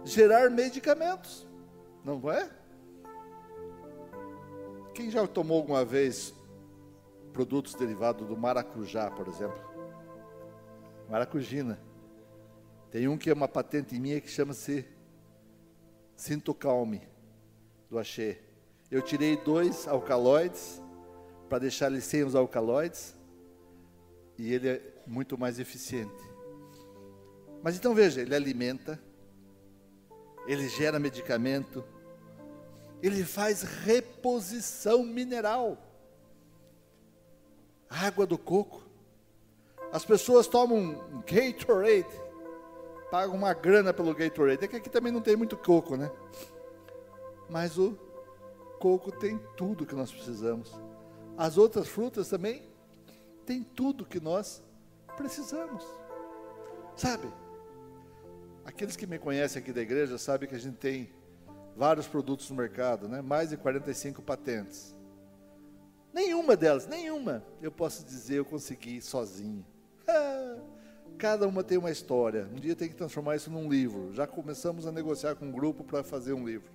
gerar 0.05 0.51
medicamentos. 0.51 1.47
Não 2.05 2.31
é? 2.31 2.49
Quem 4.95 5.11
já 5.11 5.27
tomou 5.27 5.59
alguma 5.59 5.85
vez 5.85 6.35
produtos 7.33 7.75
derivados 7.75 8.27
do 8.27 8.37
maracujá, 8.37 9.11
por 9.11 9.29
exemplo. 9.29 9.61
Maracujina. 11.09 11.79
Tem 12.91 13.07
um 13.07 13.19
que 13.19 13.31
é 13.31 13.35
uma 13.35 13.47
patente 13.47 13.99
minha 13.99 14.21
que 14.21 14.29
chama-se 14.29 14.87
Sinto 16.17 16.55
Calme, 16.55 17.07
do 17.91 17.99
Axê. 17.99 18.39
Eu 18.91 19.03
tirei 19.03 19.37
dois 19.37 19.87
alcaloides 19.87 20.83
para 21.49 21.61
deixar 21.61 21.91
ele 21.91 22.01
sem 22.01 22.23
os 22.23 22.35
alcaloides 22.35 23.17
e 24.37 24.53
ele 24.53 24.69
é 24.69 24.83
muito 25.07 25.37
mais 25.37 25.59
eficiente. 25.59 26.23
Mas 27.63 27.77
então 27.77 27.95
veja, 27.95 28.21
ele 28.21 28.35
alimenta, 28.35 29.01
ele 30.47 30.69
gera 30.69 30.99
medicamento, 30.99 31.85
ele 33.03 33.25
faz 33.25 33.63
reposição 33.63 35.03
mineral 35.03 35.77
água 37.89 38.27
do 38.27 38.37
coco. 38.37 38.83
As 39.91 40.05
pessoas 40.05 40.47
tomam 40.47 41.23
Gatorade, 41.27 42.07
pagam 43.11 43.35
uma 43.35 43.55
grana 43.55 43.93
pelo 43.93 44.15
Gatorade. 44.15 44.65
É 44.65 44.69
que 44.69 44.77
aqui 44.77 44.91
também 44.91 45.11
não 45.11 45.21
tem 45.21 45.37
muito 45.37 45.57
coco, 45.57 45.97
né? 45.97 46.11
Mas 47.49 47.79
o 47.79 47.99
coco 48.79 49.11
tem 49.11 49.39
tudo 49.57 49.87
que 49.87 49.95
nós 49.95 50.13
precisamos. 50.13 50.71
As 51.39 51.57
outras 51.57 51.87
frutas 51.87 52.29
também 52.29 52.65
têm 53.47 53.63
tudo 53.63 54.05
que 54.05 54.19
nós 54.19 54.61
precisamos. 55.17 55.85
Sabe? 56.97 57.29
Aqueles 58.65 58.97
que 58.97 59.07
me 59.07 59.21
conhecem 59.21 59.63
aqui 59.63 59.73
da 59.73 59.81
igreja 59.81 60.19
sabem 60.19 60.49
que 60.49 60.57
a 60.57 60.59
gente 60.59 60.77
tem 60.79 61.13
vários 61.77 62.09
produtos 62.09 62.51
no 62.51 62.57
mercado, 62.57 63.07
né? 63.09 63.23
mais 63.23 63.51
de 63.51 63.57
45 63.57 64.21
patentes. 64.21 64.99
Nenhuma 66.13 66.57
delas, 66.57 66.89
nenhuma, 66.89 67.45
eu 67.63 67.71
posso 67.71 68.05
dizer 68.05 68.39
eu 68.39 68.45
consegui 68.45 69.01
sozinho. 69.01 69.65
Cada 71.19 71.47
uma 71.47 71.63
tem 71.63 71.79
uma 71.79 71.93
história. 71.93 72.49
Um 72.53 72.57
dia 72.57 72.75
tem 72.75 72.89
que 72.89 72.97
transformar 72.97 73.37
isso 73.37 73.49
num 73.49 73.69
livro. 73.69 74.13
Já 74.13 74.27
começamos 74.27 74.89
a 74.89 74.93
negociar 74.93 75.37
com 75.37 75.47
um 75.47 75.53
grupo 75.53 75.85
para 75.85 76.03
fazer 76.03 76.33
um 76.33 76.45
livro. 76.45 76.71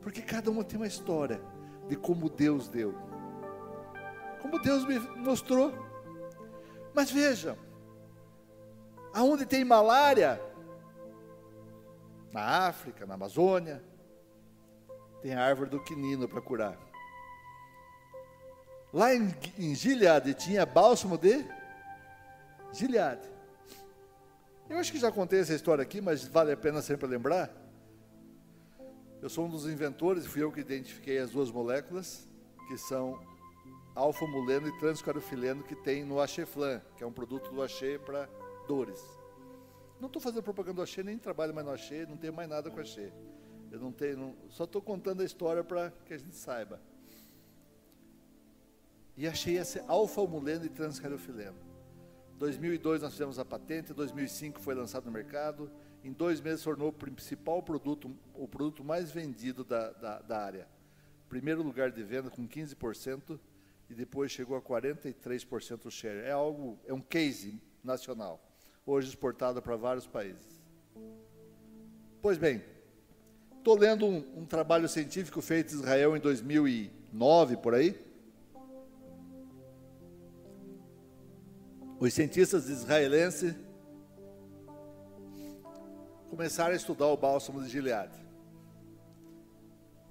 Porque 0.00 0.20
cada 0.20 0.50
uma 0.50 0.64
tem 0.64 0.78
uma 0.78 0.86
história 0.86 1.40
de 1.88 1.96
como 1.96 2.28
Deus 2.28 2.68
deu. 2.68 3.11
Como 4.42 4.58
Deus 4.58 4.84
me 4.84 4.98
mostrou. 4.98 5.72
Mas 6.92 7.10
veja, 7.10 7.56
aonde 9.14 9.46
tem 9.46 9.64
malária, 9.64 10.40
na 12.32 12.66
África, 12.66 13.06
na 13.06 13.14
Amazônia, 13.14 13.82
tem 15.22 15.34
a 15.34 15.44
árvore 15.44 15.70
do 15.70 15.82
quinino 15.82 16.28
para 16.28 16.40
curar. 16.40 16.78
Lá 18.92 19.14
em, 19.14 19.34
em 19.58 19.74
tinha 20.34 20.66
bálsamo 20.66 21.16
de 21.16 21.46
Gileade. 22.72 23.26
Eu 24.68 24.78
acho 24.78 24.90
que 24.90 24.98
já 24.98 25.12
contei 25.12 25.40
essa 25.40 25.54
história 25.54 25.82
aqui, 25.82 26.00
mas 26.00 26.26
vale 26.26 26.52
a 26.52 26.56
pena 26.56 26.82
sempre 26.82 27.06
lembrar. 27.06 27.50
Eu 29.20 29.28
sou 29.28 29.46
um 29.46 29.48
dos 29.48 29.66
inventores, 29.66 30.26
fui 30.26 30.42
eu 30.42 30.50
que 30.50 30.60
identifiquei 30.60 31.18
as 31.18 31.30
duas 31.30 31.50
moléculas, 31.50 32.28
que 32.68 32.76
são 32.76 33.18
alfa-muleno 33.94 34.68
e 34.68 34.78
transcarofileno, 34.78 35.62
que 35.62 35.76
tem 35.76 36.04
no 36.04 36.20
Axeflan, 36.20 36.80
que 36.96 37.04
é 37.04 37.06
um 37.06 37.12
produto 37.12 37.50
do 37.50 37.62
Axê 37.62 37.98
para 37.98 38.28
dores. 38.66 39.00
Não 40.00 40.06
estou 40.06 40.20
fazendo 40.20 40.42
propaganda 40.42 40.76
do 40.76 40.82
Axê, 40.82 41.02
nem 41.02 41.18
trabalho 41.18 41.54
mais 41.54 41.66
no 41.66 41.72
Axê, 41.72 42.06
não 42.06 42.16
tenho 42.16 42.32
mais 42.32 42.48
nada 42.48 42.70
com 42.70 42.80
Axê. 42.80 43.12
Eu 43.70 43.80
não 43.80 43.92
tenho, 43.92 44.16
não, 44.16 44.36
só 44.48 44.64
estou 44.64 44.82
contando 44.82 45.22
a 45.22 45.24
história 45.24 45.62
para 45.62 45.90
que 46.04 46.12
a 46.12 46.18
gente 46.18 46.34
saiba. 46.34 46.80
E 49.16 49.26
achei 49.26 49.58
esse 49.58 49.78
alfa-muleno 49.86 50.64
e 50.64 50.68
transcarofileno. 50.68 51.56
2002 52.38 53.02
nós 53.02 53.12
fizemos 53.12 53.38
a 53.38 53.44
patente, 53.44 53.92
2005 53.92 54.60
foi 54.60 54.74
lançado 54.74 55.04
no 55.04 55.12
mercado, 55.12 55.70
em 56.02 56.12
dois 56.12 56.40
meses 56.40 56.64
tornou 56.64 56.88
o 56.88 56.92
principal 56.92 57.62
produto, 57.62 58.10
o 58.34 58.48
produto 58.48 58.82
mais 58.82 59.12
vendido 59.12 59.62
da, 59.62 59.90
da, 59.92 60.18
da 60.20 60.38
área. 60.38 60.68
Primeiro 61.28 61.62
lugar 61.62 61.92
de 61.92 62.02
venda 62.02 62.30
com 62.30 62.46
15% 62.48 63.38
e 63.92 63.94
depois 63.94 64.32
chegou 64.32 64.56
a 64.56 64.62
43% 64.62 65.90
share. 65.90 66.20
É 66.20 66.32
algo, 66.32 66.78
é 66.86 66.94
um 66.94 67.00
case 67.00 67.60
nacional, 67.84 68.42
hoje 68.86 69.08
exportado 69.08 69.60
para 69.60 69.76
vários 69.76 70.06
países. 70.06 70.62
Pois 72.22 72.38
bem, 72.38 72.64
estou 73.58 73.76
lendo 73.76 74.06
um, 74.06 74.40
um 74.40 74.46
trabalho 74.46 74.88
científico 74.88 75.42
feito 75.42 75.74
em 75.74 75.76
Israel 75.76 76.16
em 76.16 76.20
2009, 76.20 77.58
por 77.58 77.74
aí, 77.74 78.00
os 82.00 82.14
cientistas 82.14 82.68
israelenses 82.68 83.54
começaram 86.30 86.72
a 86.72 86.76
estudar 86.76 87.08
o 87.08 87.16
bálsamo 87.16 87.62
de 87.62 87.68
Gileade. 87.68 88.18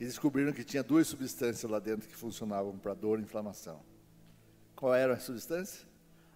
E 0.02 0.04
descobriram 0.04 0.52
que 0.52 0.64
tinha 0.64 0.82
duas 0.82 1.06
substâncias 1.06 1.70
lá 1.72 1.78
dentro 1.78 2.10
que 2.10 2.16
funcionavam 2.16 2.76
para 2.76 2.96
dor 2.96 3.20
e 3.20 3.22
inflamação. 3.22 3.80
Qual 4.76 4.96
era 4.96 5.14
a 5.14 5.20
substância? 5.20 5.88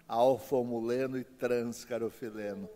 Alfa-muleno 0.07 1.17
e 1.17 1.23
transcarofileno. 1.23 2.69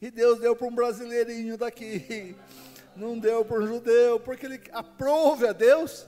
E 0.00 0.12
Deus 0.12 0.38
deu 0.38 0.54
para 0.54 0.68
um 0.68 0.72
brasileirinho 0.72 1.58
daqui. 1.58 2.36
Não 2.94 3.18
deu 3.18 3.44
para 3.44 3.62
um 3.62 3.66
judeu, 3.66 4.20
porque 4.20 4.46
ele 4.46 4.62
aprove 4.70 5.44
a 5.48 5.52
Deus. 5.52 6.06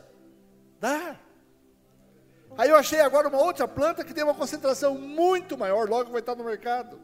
Dá. 0.79 1.19
Aí 2.57 2.71
eu 2.71 2.77
achei 2.77 3.01
agora 3.01 3.27
uma 3.29 3.43
outra 3.43 3.67
planta 3.67 4.05
que 4.05 4.15
tem 4.15 4.23
uma 4.23 4.33
concentração 4.33 4.97
muito 4.97 5.59
maior, 5.59 5.89
logo 5.89 6.13
vai 6.13 6.21
estar 6.21 6.37
no 6.37 6.45
mercado, 6.45 7.01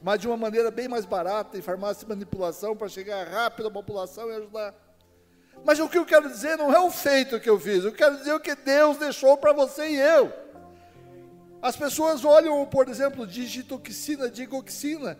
mas 0.00 0.20
de 0.20 0.28
uma 0.28 0.36
maneira 0.36 0.70
bem 0.70 0.86
mais 0.86 1.04
barata, 1.04 1.58
em 1.58 1.62
farmácia 1.62 2.04
de 2.04 2.08
manipulação, 2.10 2.76
para 2.76 2.88
chegar 2.88 3.26
rápido 3.26 3.66
à 3.66 3.70
população 3.72 4.30
e 4.30 4.36
ajudar. 4.36 4.83
Mas 5.64 5.80
o 5.80 5.88
que 5.88 5.96
eu 5.96 6.04
quero 6.04 6.28
dizer 6.28 6.58
não 6.58 6.72
é 6.72 6.78
o 6.78 6.90
feito 6.90 7.40
que 7.40 7.48
eu 7.48 7.58
fiz, 7.58 7.84
eu 7.84 7.92
quero 7.92 8.18
dizer 8.18 8.34
o 8.34 8.40
que 8.40 8.54
Deus 8.54 8.98
deixou 8.98 9.36
para 9.38 9.52
você 9.52 9.88
e 9.88 9.96
eu. 9.96 10.30
As 11.62 11.74
pessoas 11.74 12.22
olham, 12.24 12.66
por 12.66 12.88
exemplo, 12.88 13.26
digitoxina, 13.26 14.28
digoxina, 14.28 15.18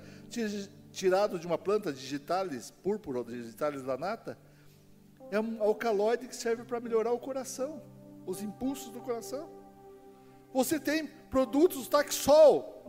tirado 0.93 1.39
de 1.39 1.47
uma 1.47 1.57
planta 1.57 1.91
digitalis 1.91 2.71
púrpura, 2.71 3.25
digitalis 3.25 3.83
lanata, 3.83 4.39
é 5.31 5.41
um 5.41 5.63
alcaloide 5.63 6.29
que 6.29 6.37
serve 6.37 6.63
para 6.65 6.79
melhorar 6.79 7.13
o 7.13 7.19
coração, 7.19 7.83
os 8.27 8.43
impulsos 8.43 8.91
do 8.91 9.01
coração. 9.01 9.49
Você 10.53 10.79
tem 10.79 11.07
produtos 11.07 11.89
Taxol 11.89 12.87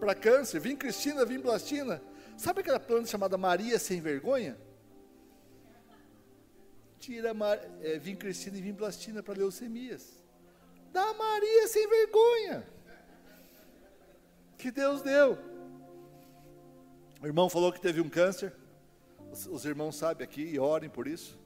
para 0.00 0.14
câncer, 0.16 0.58
vincristina, 0.58 1.24
vimblastina. 1.24 2.02
Sabe 2.36 2.60
aquela 2.60 2.80
planta 2.80 3.06
chamada 3.06 3.38
Maria 3.38 3.78
sem 3.78 4.00
vergonha? 4.00 4.58
Tira 6.98 7.34
é, 7.80 7.98
vincristina 7.98 8.58
e 8.58 8.62
vimblastina 8.62 9.22
para 9.22 9.38
leucemias. 9.38 10.18
Dá 10.92 11.14
Maria 11.14 11.68
sem 11.68 11.88
vergonha. 11.88 12.66
Que 14.56 14.70
Deus 14.70 15.02
deu. 15.02 15.38
O 17.20 17.26
irmão 17.26 17.48
falou 17.48 17.72
que 17.72 17.80
teve 17.80 18.00
um 18.00 18.08
câncer. 18.08 18.52
Os, 19.30 19.46
os 19.46 19.64
irmãos 19.64 19.96
sabem 19.96 20.24
aqui 20.24 20.42
e 20.42 20.58
orem 20.58 20.90
por 20.90 21.06
isso. 21.06 21.38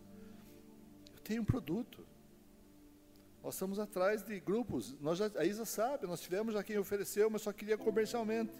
Eu 1.15 1.21
tenho 1.21 1.43
um 1.43 1.45
produto. 1.45 2.07
Nós 3.43 3.55
estamos 3.55 3.79
atrás 3.79 4.23
de 4.23 4.39
grupos. 4.41 4.97
Nós 5.01 5.19
já, 5.19 5.31
a 5.37 5.45
Isa 5.45 5.65
sabe, 5.65 6.07
nós 6.07 6.21
tivemos 6.21 6.55
já 6.55 6.63
quem 6.63 6.79
ofereceu, 6.79 7.29
mas 7.29 7.43
só 7.43 7.53
queria 7.53 7.77
comercialmente. 7.77 8.53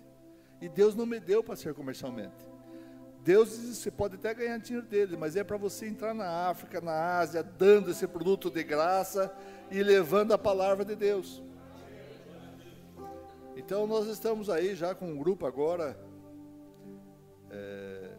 E 0.61 0.69
Deus 0.69 0.95
não 0.95 1.07
me 1.07 1.21
deu 1.21 1.43
para 1.43 1.57
ser 1.57 1.73
comercialmente. 1.75 2.52
Deus 3.25 3.51
você 3.51 3.91
pode 3.91 4.17
até 4.17 4.35
ganhar 4.35 4.59
dinheiro 4.59 4.87
dele, 4.87 5.17
mas 5.17 5.37
é 5.37 5.45
para 5.45 5.57
você 5.57 5.87
entrar 5.87 6.13
na 6.13 6.49
África, 6.49 6.81
na 6.81 7.19
Ásia, 7.19 7.43
dando 7.43 7.91
esse 7.91 8.07
produto 8.07 8.51
de 8.51 8.65
graça 8.65 9.33
e 9.71 9.81
levando 9.81 10.33
a 10.33 10.39
palavra 10.39 10.85
de 10.85 10.97
Deus. 10.97 11.41
Então 13.57 13.87
nós 13.87 14.09
estamos 14.09 14.51
aí 14.51 14.75
já 14.75 14.93
com 14.93 15.07
um 15.07 15.17
grupo 15.17 15.47
agora, 15.47 15.97
é, 17.49 18.11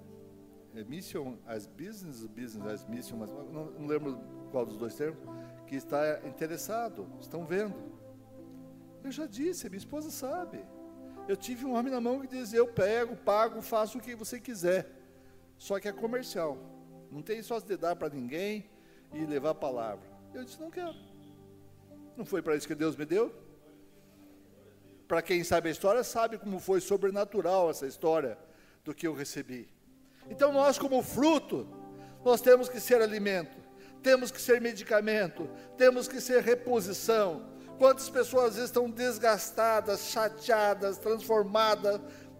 é 0.76 0.84
Mission 0.86 1.36
as 1.46 1.68
Business, 1.68 2.26
Business 2.26 2.66
as 2.66 2.86
Mission, 2.86 3.18
mas 3.18 3.30
não, 3.30 3.66
não 3.72 3.86
lembro 3.86 4.18
qual 4.52 4.66
dos 4.66 4.78
dois 4.78 4.96
termos 4.96 5.20
que 5.68 5.76
está 5.76 6.22
interessado, 6.26 7.08
estão 7.20 7.46
vendo. 7.46 7.76
Eu 9.04 9.12
já 9.12 9.26
disse, 9.26 9.68
minha 9.68 9.78
esposa 9.78 10.10
sabe. 10.10 10.64
Eu 11.28 11.38
tive 11.38 11.66
um 11.66 11.74
homem 11.74 11.92
na 11.92 12.02
mão 12.02 12.20
que 12.22 12.28
dizia: 12.28 12.60
Eu 12.60 12.68
pego, 12.68 13.16
pago, 13.16 13.62
faço 13.62 13.98
o 13.98 14.02
que 14.02 14.16
você 14.16 14.40
quiser. 14.40 14.90
Só 15.58 15.80
que 15.80 15.88
é 15.88 15.92
comercial. 15.92 16.58
Não 17.12 17.22
tem 17.22 17.42
só 17.42 17.60
de 17.60 17.78
dar 17.78 17.96
para 17.96 18.14
ninguém 18.14 18.70
e 19.14 19.26
levar 19.26 19.52
a 19.52 19.56
palavra. 19.56 20.06
Eu 20.34 20.44
disse: 20.44 20.60
Não 20.60 20.70
quero. 20.70 20.96
Não 22.18 22.26
foi 22.26 22.42
para 22.42 22.56
isso 22.56 22.68
que 22.68 22.76
Deus 22.76 22.96
me 22.96 23.06
deu? 23.06 23.34
Para 25.08 25.22
quem 25.22 25.44
sabe 25.44 25.70
a 25.70 25.72
história, 25.72 26.04
sabe 26.04 26.38
como 26.38 26.60
foi 26.60 26.82
sobrenatural 26.82 27.70
essa 27.70 27.86
história 27.86 28.38
do 28.84 28.94
que 28.94 29.08
eu 29.08 29.14
recebi. 29.14 29.70
Então, 30.30 30.52
nós, 30.52 30.78
como 30.78 31.02
fruto, 31.02 31.68
nós 32.24 32.42
temos 32.42 32.70
que 32.70 32.80
ser 32.80 33.02
alimento 33.02 33.64
temos 34.04 34.30
que 34.30 34.42
ser 34.42 34.60
medicamento, 34.60 35.50
temos 35.78 36.08
que 36.08 36.20
ser 36.20 36.44
reposição. 36.44 37.50
Quantas 37.84 38.10
pessoas 38.10 38.56
estão 38.56 38.90
desgastadas, 38.90 40.06
chateadas, 40.06 40.98
transformadas, 40.98 42.00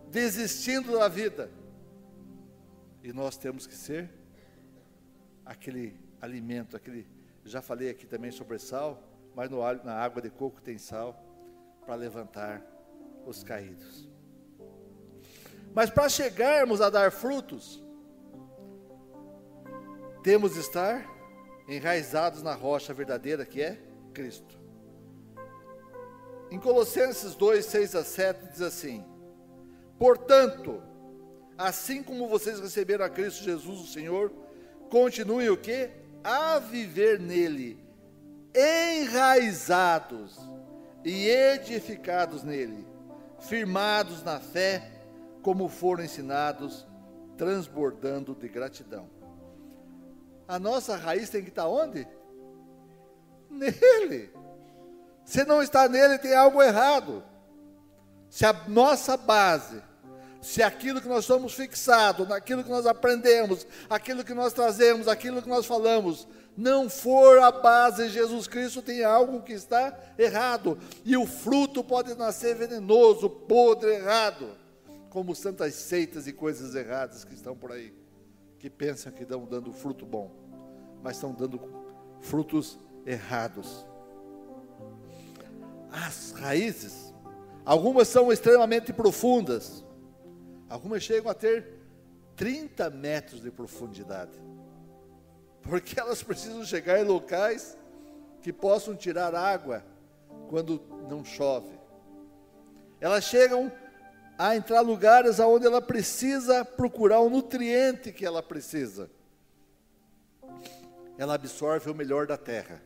desistindo 0.10 0.98
da 0.98 1.10
vida? 1.10 1.52
E 3.04 3.12
nós 3.12 3.36
temos 3.36 3.68
que 3.68 3.76
ser 3.76 4.10
aquele 5.46 6.00
alimento, 6.22 6.78
aquele. 6.78 7.06
Já 7.44 7.62
falei 7.62 7.90
aqui 7.90 8.06
também 8.06 8.32
sobre 8.32 8.58
sal, 8.58 9.04
mas 9.36 9.50
no, 9.50 9.60
na 9.84 9.96
água 9.96 10.22
de 10.22 10.30
coco 10.30 10.62
tem 10.62 10.78
sal 10.78 11.22
para 11.86 11.96
levantar 11.96 12.66
os 13.26 13.44
caídos. 13.44 14.08
Mas 15.74 15.90
para 15.90 16.08
chegarmos 16.08 16.80
a 16.80 16.90
dar 16.90 17.12
frutos, 17.12 17.84
temos 20.24 20.54
de 20.54 20.62
estar 20.62 21.06
enraizados 21.68 22.42
na 22.42 22.54
rocha 22.54 22.94
verdadeira 22.94 23.46
que 23.46 23.62
é 23.62 23.78
Cristo. 24.14 24.63
Em 26.54 26.60
Colossenses 26.60 27.34
2, 27.34 27.66
6 27.66 27.96
a 27.96 28.04
7 28.04 28.52
diz 28.52 28.62
assim: 28.62 29.04
Portanto, 29.98 30.84
assim 31.58 32.04
como 32.04 32.28
vocês 32.28 32.60
receberam 32.60 33.04
a 33.04 33.10
Cristo 33.10 33.44
Jesus, 33.44 33.82
o 33.82 33.88
Senhor, 33.88 34.32
continuem 34.88 35.50
o 35.50 35.58
que? 35.58 35.90
A 36.24 36.60
viver 36.60 37.20
nele, 37.20 37.84
enraizados 38.56 40.40
e 41.04 41.28
edificados 41.28 42.44
nele, 42.44 42.86
firmados 43.40 44.22
na 44.22 44.40
fé, 44.40 44.92
como 45.42 45.68
foram 45.68 46.04
ensinados, 46.04 46.86
transbordando 47.36 48.36
de 48.36 48.48
gratidão. 48.48 49.10
A 50.48 50.60
nossa 50.60 50.96
raiz 50.96 51.32
tem 51.32 51.42
que 51.42 51.50
estar 51.50 51.68
onde? 51.68 52.08
Nele. 53.50 54.43
Se 55.26 55.44
não 55.46 55.62
está 55.62 55.88
nele, 55.88 56.18
tem 56.18 56.36
algo 56.36 56.62
errado. 56.62 57.24
Se 58.30 58.46
a 58.46 58.54
nossa 58.68 59.16
base, 59.16 59.82
se 60.42 60.62
aquilo 60.62 61.00
que 61.00 61.08
nós 61.08 61.24
somos 61.26 61.54
fixados, 61.54 62.28
naquilo 62.28 62.64
que 62.64 62.70
nós 62.70 62.86
aprendemos, 62.86 63.66
aquilo 63.90 64.24
que 64.24 64.34
nós 64.34 64.54
trazemos, 64.54 65.08
aquilo 65.08 65.42
que 65.42 65.48
nós 65.48 65.66
falamos, 65.66 66.28
não 66.56 66.90
for 66.90 67.40
a 67.40 67.52
base 67.52 68.10
Jesus 68.10 68.48
Cristo, 68.48 68.82
tem 68.82 69.04
algo 69.04 69.42
que 69.42 69.54
está 69.54 69.98
errado. 70.18 70.78
E 71.04 71.16
o 71.18 71.26
fruto 71.26 71.84
pode 71.84 72.14
nascer 72.16 72.56
venenoso, 72.56 73.30
podre, 73.30 73.96
errado. 73.96 74.50
Como 75.10 75.36
tantas 75.36 75.76
seitas 75.76 76.28
e 76.28 76.34
coisas 76.34 76.74
erradas 76.76 77.24
que 77.24 77.34
estão 77.36 77.56
por 77.56 77.72
aí, 77.72 77.94
que 78.58 78.70
pensam 78.70 79.12
que 79.12 79.24
estão 79.24 79.46
dando 79.46 79.72
fruto 79.72 80.06
bom, 80.06 80.32
mas 81.04 81.18
estão 81.18 81.32
dando 81.34 81.62
frutos 82.20 82.80
errados. 83.06 83.86
As 85.94 86.32
raízes, 86.32 87.14
algumas 87.64 88.08
são 88.10 88.34
extremamente 88.34 88.92
profundas, 88.92 89.86
algumas 90.68 91.04
chegam 91.04 91.32
a 91.32 91.36
ter 91.36 91.80
30 92.36 92.90
metros 92.90 93.42
de 93.42 93.52
profundidade 93.52 94.42
porque 95.64 95.98
elas 96.00 96.22
precisam 96.22 96.64
chegar 96.66 97.00
em 97.00 97.06
locais 97.06 97.78
que 98.42 98.52
possam 98.52 98.96
tirar 98.96 99.34
água 99.34 99.84
quando 100.50 100.82
não 101.10 101.24
chove. 101.24 101.80
Elas 103.00 103.24
chegam 103.24 103.72
a 104.38 104.56
entrar 104.56 104.82
lugares 104.82 105.40
onde 105.40 105.66
ela 105.66 105.82
precisa 105.82 106.66
procurar 106.66 107.22
o 107.22 107.30
nutriente 107.30 108.12
que 108.12 108.26
ela 108.26 108.44
precisa. 108.44 109.10
Ela 111.18 111.36
absorve 111.36 111.90
o 111.90 111.96
melhor 111.96 112.28
da 112.28 112.38
terra. 112.38 112.84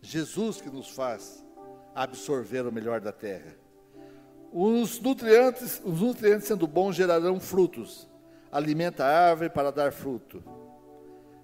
Jesus 0.00 0.60
que 0.60 0.70
nos 0.70 0.90
faz 0.90 1.44
absorver 1.94 2.66
o 2.66 2.72
melhor 2.72 3.00
da 3.00 3.12
terra. 3.12 3.56
Os 4.52 5.00
nutrientes, 5.00 5.80
os 5.84 6.00
nutrientes 6.00 6.46
sendo 6.46 6.66
bons 6.66 6.94
gerarão 6.94 7.40
frutos. 7.40 8.08
Alimenta 8.50 9.04
a 9.04 9.30
árvore 9.30 9.48
para 9.48 9.70
dar 9.70 9.92
fruto 9.92 10.42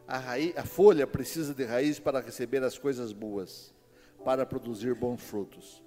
a, 0.09 0.17
raiz, 0.17 0.57
a 0.57 0.65
folha 0.65 1.07
precisa 1.07 1.55
de 1.55 1.65
raiz 1.65 2.01
para 2.01 2.21
receber 2.21 2.65
as 2.65 2.79
coisas 2.79 3.13
boas, 3.13 3.75
para 4.25 4.47
produzir 4.47 4.95
bons 4.95 5.21
frutos. 5.21 5.85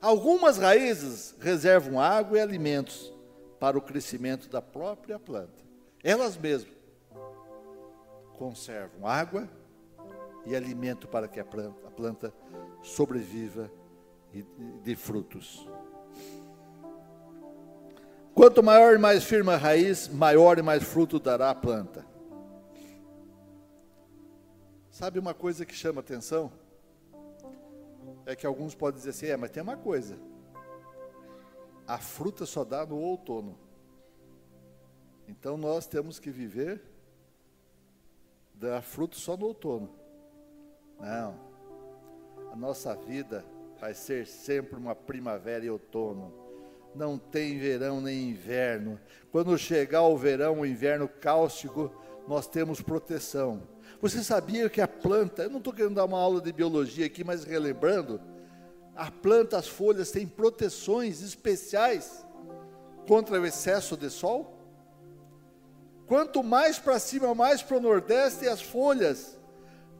Algumas 0.00 0.58
raízes 0.58 1.34
reservam 1.40 2.00
água 2.00 2.38
e 2.38 2.40
alimentos 2.40 3.12
para 3.58 3.76
o 3.76 3.82
crescimento 3.82 4.48
da 4.48 4.62
própria 4.62 5.18
planta. 5.18 5.64
Elas 6.04 6.36
mesmas 6.36 6.72
conservam 8.38 9.06
água 9.08 9.48
e 10.46 10.54
alimento 10.54 11.08
para 11.08 11.26
que 11.26 11.40
a 11.40 11.44
planta, 11.44 11.88
a 11.88 11.90
planta 11.90 12.34
sobreviva 12.82 13.70
e 14.34 14.42
dê 14.82 14.96
frutos. 14.96 15.66
Quanto 18.34 18.64
maior 18.64 18.94
e 18.94 18.98
mais 18.98 19.22
firme 19.22 19.52
a 19.52 19.56
raiz, 19.56 20.08
maior 20.08 20.58
e 20.58 20.62
mais 20.62 20.82
fruto 20.82 21.20
dará 21.20 21.50
a 21.50 21.54
planta. 21.54 22.04
Sabe 24.90 25.20
uma 25.20 25.32
coisa 25.32 25.64
que 25.64 25.74
chama 25.74 26.00
atenção? 26.00 26.52
É 28.26 28.34
que 28.34 28.44
alguns 28.44 28.74
podem 28.74 28.98
dizer 28.98 29.10
assim: 29.10 29.26
é, 29.26 29.36
mas 29.36 29.50
tem 29.50 29.62
uma 29.62 29.76
coisa. 29.76 30.18
A 31.86 31.98
fruta 31.98 32.44
só 32.44 32.64
dá 32.64 32.84
no 32.84 32.96
outono. 32.96 33.56
Então 35.28 35.56
nós 35.56 35.86
temos 35.86 36.18
que 36.18 36.30
viver 36.30 36.82
dar 38.54 38.82
fruto 38.82 39.16
só 39.16 39.36
no 39.36 39.46
outono. 39.46 39.90
Não. 40.98 41.38
A 42.52 42.56
nossa 42.56 42.94
vida 42.96 43.44
vai 43.84 43.92
ser 43.92 44.26
sempre 44.26 44.78
uma 44.78 44.94
primavera 44.94 45.62
e 45.62 45.68
outono. 45.68 46.32
Não 46.94 47.18
tem 47.18 47.58
verão 47.58 48.00
nem 48.00 48.30
inverno. 48.30 48.98
Quando 49.30 49.58
chegar 49.58 50.02
o 50.02 50.16
verão, 50.16 50.60
o 50.60 50.66
inverno 50.66 51.06
cáustico, 51.06 51.92
nós 52.26 52.46
temos 52.46 52.80
proteção 52.80 53.62
você 54.00 54.22
sabia 54.22 54.68
que 54.68 54.82
a 54.82 54.88
planta, 54.88 55.44
eu 55.44 55.50
não 55.50 55.58
estou 55.58 55.72
querendo 55.72 55.94
dar 55.94 56.04
uma 56.04 56.18
aula 56.18 56.38
de 56.38 56.52
biologia 56.52 57.06
aqui, 57.06 57.24
mas 57.24 57.42
relembrando, 57.42 58.20
a 58.94 59.10
planta, 59.10 59.56
as 59.56 59.66
folhas 59.66 60.10
têm 60.10 60.26
proteções 60.26 61.22
especiais 61.22 62.22
contra 63.06 63.40
o 63.40 63.46
excesso 63.46 63.96
de 63.96 64.10
sol? 64.10 64.58
Quanto 66.06 66.42
mais 66.42 66.78
para 66.78 66.98
cima, 66.98 67.34
mais 67.34 67.62
para 67.62 67.78
o 67.78 67.80
nordeste, 67.80 68.46
as 68.46 68.60
folhas 68.60 69.38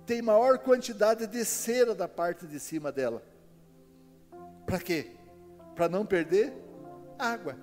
têm 0.05 0.20
maior 0.20 0.59
quantidade 0.59 1.27
de 1.27 1.42
cera 1.42 1.94
da 1.94 2.07
parte 2.07 2.47
de 2.47 2.61
cima 2.61 2.92
dela. 2.92 3.23
Para 4.66 4.79
quê? 4.79 5.12
Para 5.74 5.88
não 5.88 6.07
perder 6.07 6.53
água. 7.18 7.57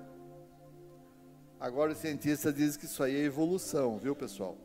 Agora 1.58 1.92
o 1.92 1.94
cientista 1.94 2.52
diz 2.52 2.76
que 2.76 2.86
isso 2.86 3.02
aí 3.02 3.16
é 3.16 3.24
evolução, 3.24 3.98
viu 3.98 4.14
pessoal? 4.14 4.56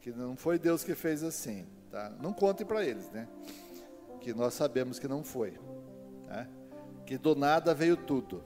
que 0.00 0.12
não 0.12 0.36
foi 0.36 0.58
Deus 0.58 0.82
que 0.82 0.94
fez 0.94 1.22
assim, 1.22 1.66
tá? 1.90 2.10
Não 2.20 2.32
conte 2.32 2.64
para 2.64 2.84
eles, 2.84 3.10
né? 3.10 3.28
Que 4.20 4.32
nós 4.32 4.54
sabemos 4.54 4.98
que 4.98 5.06
não 5.06 5.22
foi, 5.22 5.58
né? 6.26 6.48
Que 7.04 7.18
do 7.18 7.34
nada 7.34 7.74
veio 7.74 7.96
tudo. 7.96 8.42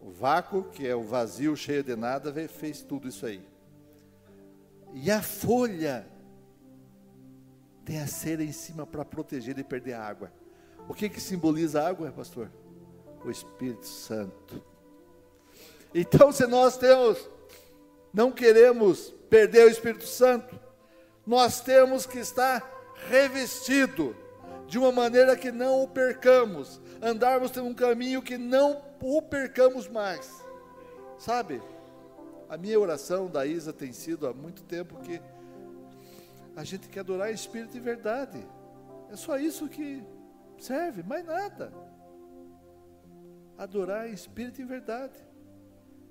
O 0.00 0.10
vácuo, 0.10 0.64
que 0.64 0.86
é 0.86 0.94
o 0.94 1.02
vazio 1.02 1.56
cheio 1.56 1.82
de 1.84 1.94
nada, 1.94 2.32
veio, 2.32 2.48
fez 2.48 2.82
tudo 2.82 3.06
isso 3.08 3.24
aí. 3.24 3.46
E 4.94 5.10
a 5.10 5.22
folha 5.22 6.06
tem 7.84 8.00
a 8.00 8.06
cera 8.06 8.42
em 8.42 8.52
cima 8.52 8.86
para 8.86 9.04
proteger 9.04 9.54
de 9.54 9.62
perder 9.62 9.94
a 9.94 10.02
água. 10.02 10.32
O 10.88 10.94
que 10.94 11.08
que 11.08 11.20
simboliza 11.20 11.82
a 11.82 11.88
água, 11.88 12.10
pastor? 12.10 12.50
O 13.22 13.30
Espírito 13.30 13.86
Santo. 13.86 14.64
Então, 15.94 16.32
se 16.32 16.46
nós 16.46 16.78
temos, 16.78 17.28
não 18.12 18.32
queremos 18.32 19.14
perder 19.28 19.66
o 19.66 19.70
Espírito 19.70 20.06
Santo, 20.06 20.58
nós 21.26 21.60
temos 21.60 22.06
que 22.06 22.18
estar 22.18 22.66
revestido 23.08 24.16
de 24.66 24.78
uma 24.78 24.90
maneira 24.90 25.36
que 25.36 25.52
não 25.52 25.82
o 25.82 25.88
percamos, 25.88 26.80
andarmos 27.02 27.54
em 27.54 27.60
um 27.60 27.74
caminho 27.74 28.22
que 28.22 28.38
não 28.38 28.82
o 29.02 29.20
percamos 29.20 29.86
mais. 29.88 30.42
Sabe? 31.18 31.60
A 32.48 32.56
minha 32.56 32.80
oração 32.80 33.26
da 33.26 33.44
Isa 33.44 33.74
tem 33.74 33.92
sido 33.92 34.26
há 34.26 34.32
muito 34.32 34.62
tempo 34.62 34.98
que 35.00 35.20
a 36.56 36.64
gente 36.64 36.88
quer 36.88 37.00
adorar 37.00 37.30
espírito 37.30 37.76
e 37.76 37.80
verdade. 37.80 38.42
É 39.10 39.16
só 39.16 39.38
isso 39.38 39.68
que 39.68 40.02
serve, 40.64 41.02
mais 41.02 41.24
nada. 41.24 41.72
Adorar 43.56 44.08
em 44.08 44.12
espírito 44.12 44.60
e 44.60 44.64
verdade. 44.64 45.18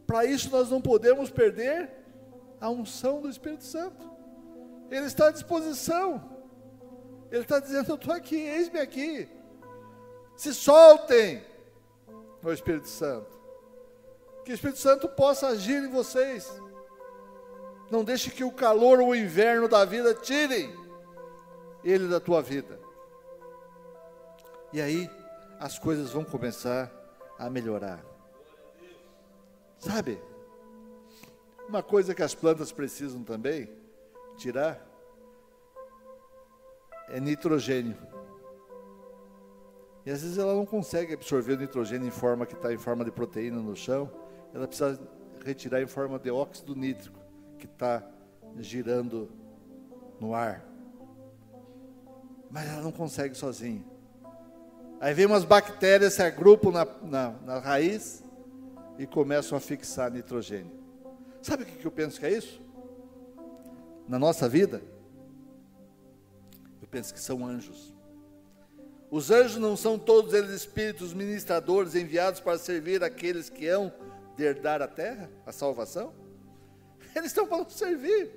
Para 0.06 0.26
isso 0.26 0.50
nós 0.50 0.70
não 0.70 0.82
podemos 0.82 1.30
perder 1.30 1.90
a 2.60 2.70
unção 2.70 3.22
do 3.22 3.30
Espírito 3.30 3.64
Santo. 3.64 4.10
Ele 4.90 5.06
está 5.06 5.28
à 5.28 5.32
disposição. 5.32 6.38
Ele 7.32 7.42
está 7.42 7.60
dizendo: 7.60 7.90
Eu 7.90 7.96
estou 7.96 8.14
aqui, 8.14 8.36
eis-me 8.36 8.80
aqui. 8.80 9.30
Se 10.36 10.54
soltem 10.54 11.44
no 12.42 12.54
Espírito 12.54 12.88
Santo. 12.88 13.38
Que 14.46 14.52
o 14.52 14.56
Espírito 14.56 14.80
Santo 14.80 15.10
possa 15.10 15.48
agir 15.48 15.84
em 15.84 15.90
vocês. 15.90 16.50
Não 17.92 18.04
deixe 18.04 18.32
que 18.32 18.44
o 18.44 18.52
calor 18.52 19.00
ou 19.00 19.10
o 19.10 19.16
inverno 19.16 19.68
da 19.68 19.84
vida 19.84 20.14
tirem 20.14 20.74
ele 21.84 22.08
da 22.08 22.20
tua 22.20 22.42
vida. 22.42 22.80
E 24.74 24.82
aí 24.82 25.10
as 25.60 25.80
coisas 25.80 26.12
vão 26.12 26.24
começar 26.24 26.92
a 27.38 27.50
melhorar. 27.50 28.04
Sabe? 29.80 30.22
Uma 31.68 31.84
coisa 31.84 32.14
que 32.14 32.24
as 32.24 32.34
plantas 32.34 32.72
precisam 32.72 33.24
também 33.24 33.70
tirar 34.38 34.86
é 37.10 37.20
nitrogênio. 37.20 37.98
E 40.06 40.12
às 40.12 40.22
vezes 40.22 40.38
ela 40.38 40.54
não 40.54 40.66
consegue 40.66 41.14
absorver 41.14 41.54
o 41.54 41.58
nitrogênio 41.58 42.08
em 42.08 42.12
forma 42.12 42.46
que 42.46 42.54
está 42.54 42.74
em 42.74 42.78
forma 42.78 43.04
de 43.04 43.12
proteína 43.12 43.62
no 43.62 43.76
chão, 43.76 44.10
ela 44.54 44.68
precisa 44.68 45.00
retirar 45.44 45.82
em 45.82 45.88
forma 45.88 46.18
de 46.18 46.32
óxido 46.32 46.76
nítrico 46.76 47.20
que 47.58 47.66
está 47.66 48.04
girando 48.60 49.30
no 50.20 50.34
ar. 50.34 50.66
Mas 52.50 52.70
ela 52.70 52.82
não 52.82 52.92
consegue 52.92 53.36
sozinha. 53.36 53.84
Aí 55.00 55.14
vem 55.14 55.26
umas 55.26 55.44
bactérias, 55.44 56.14
se 56.14 56.24
agrupam 56.24 56.72
na, 56.72 56.86
na, 57.04 57.30
na 57.46 57.60
raiz 57.60 58.24
e 58.98 59.06
começam 59.06 59.58
a 59.58 59.62
fixar 59.62 60.12
nitrogênio. 60.12 60.72
Sabe 61.42 61.64
o 61.64 61.66
que 61.66 61.86
eu 61.86 61.92
penso 61.92 62.20
que 62.20 62.26
é 62.26 62.32
isso? 62.32 62.62
Na 64.08 64.18
nossa 64.18 64.50
vida, 64.50 64.82
eu 66.82 66.88
pensa 66.88 67.14
que 67.14 67.20
são 67.20 67.46
anjos. 67.46 67.94
Os 69.10 69.32
anjos 69.32 69.58
não 69.58 69.78
são 69.78 70.00
todos 70.00 70.34
eles 70.34 70.50
espíritos 70.52 71.14
ministradores 71.14 71.96
enviados 71.96 72.40
para 72.40 72.58
servir 72.58 73.04
aqueles 73.04 73.50
que 73.50 73.68
hão 73.68 73.94
de 74.36 74.44
herdar 74.44 74.82
a 74.82 74.88
terra, 74.88 75.30
a 75.46 75.52
salvação? 75.52 76.14
Eles 77.16 77.28
estão 77.28 77.48
para 77.48 77.70
servir. 77.70 78.32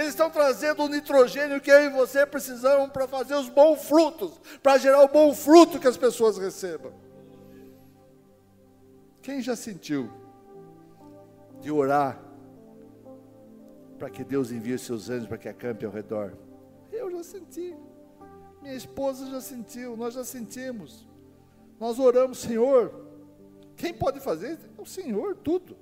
Eles 0.00 0.12
estão 0.12 0.30
trazendo 0.30 0.82
o 0.82 0.88
nitrogênio 0.88 1.60
que 1.60 1.70
eu 1.70 1.82
e 1.82 1.90
você 1.90 2.24
precisamos 2.24 2.90
para 2.90 3.06
fazer 3.06 3.34
os 3.34 3.50
bons 3.50 3.84
frutos, 3.84 4.40
para 4.62 4.78
gerar 4.78 5.02
o 5.02 5.08
bom 5.08 5.34
fruto 5.34 5.78
que 5.78 5.86
as 5.86 5.98
pessoas 5.98 6.38
recebam. 6.38 6.90
Quem 9.20 9.42
já 9.42 9.54
sentiu 9.54 10.10
de 11.60 11.70
orar 11.70 12.18
para 13.98 14.08
que 14.08 14.24
Deus 14.24 14.50
envie 14.50 14.72
os 14.72 14.80
seus 14.80 15.10
anjos 15.10 15.28
para 15.28 15.36
que 15.36 15.50
acampe 15.50 15.84
ao 15.84 15.92
redor? 15.92 16.32
Eu 16.90 17.10
já 17.10 17.22
senti. 17.22 17.76
Minha 18.62 18.74
esposa 18.74 19.26
já 19.26 19.42
sentiu, 19.42 19.98
nós 19.98 20.14
já 20.14 20.24
sentimos. 20.24 21.06
Nós 21.78 21.98
oramos, 21.98 22.38
Senhor. 22.38 23.04
Quem 23.76 23.92
pode 23.92 24.18
fazer? 24.18 24.58
É 24.78 24.80
o 24.80 24.86
Senhor, 24.86 25.36
tudo. 25.36 25.76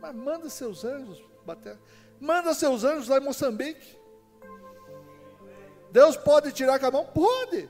Mas 0.00 0.12
manda 0.16 0.48
seus 0.48 0.84
anjos 0.84 1.22
bater. 1.46 1.78
Manda 2.20 2.54
seus 2.54 2.84
anjos 2.84 3.08
lá 3.08 3.18
em 3.18 3.20
Moçambique. 3.20 3.98
Deus 5.90 6.16
pode 6.16 6.52
tirar 6.52 6.78
com 6.78 6.86
a 6.86 6.90
mão? 6.90 7.04
Pode. 7.06 7.68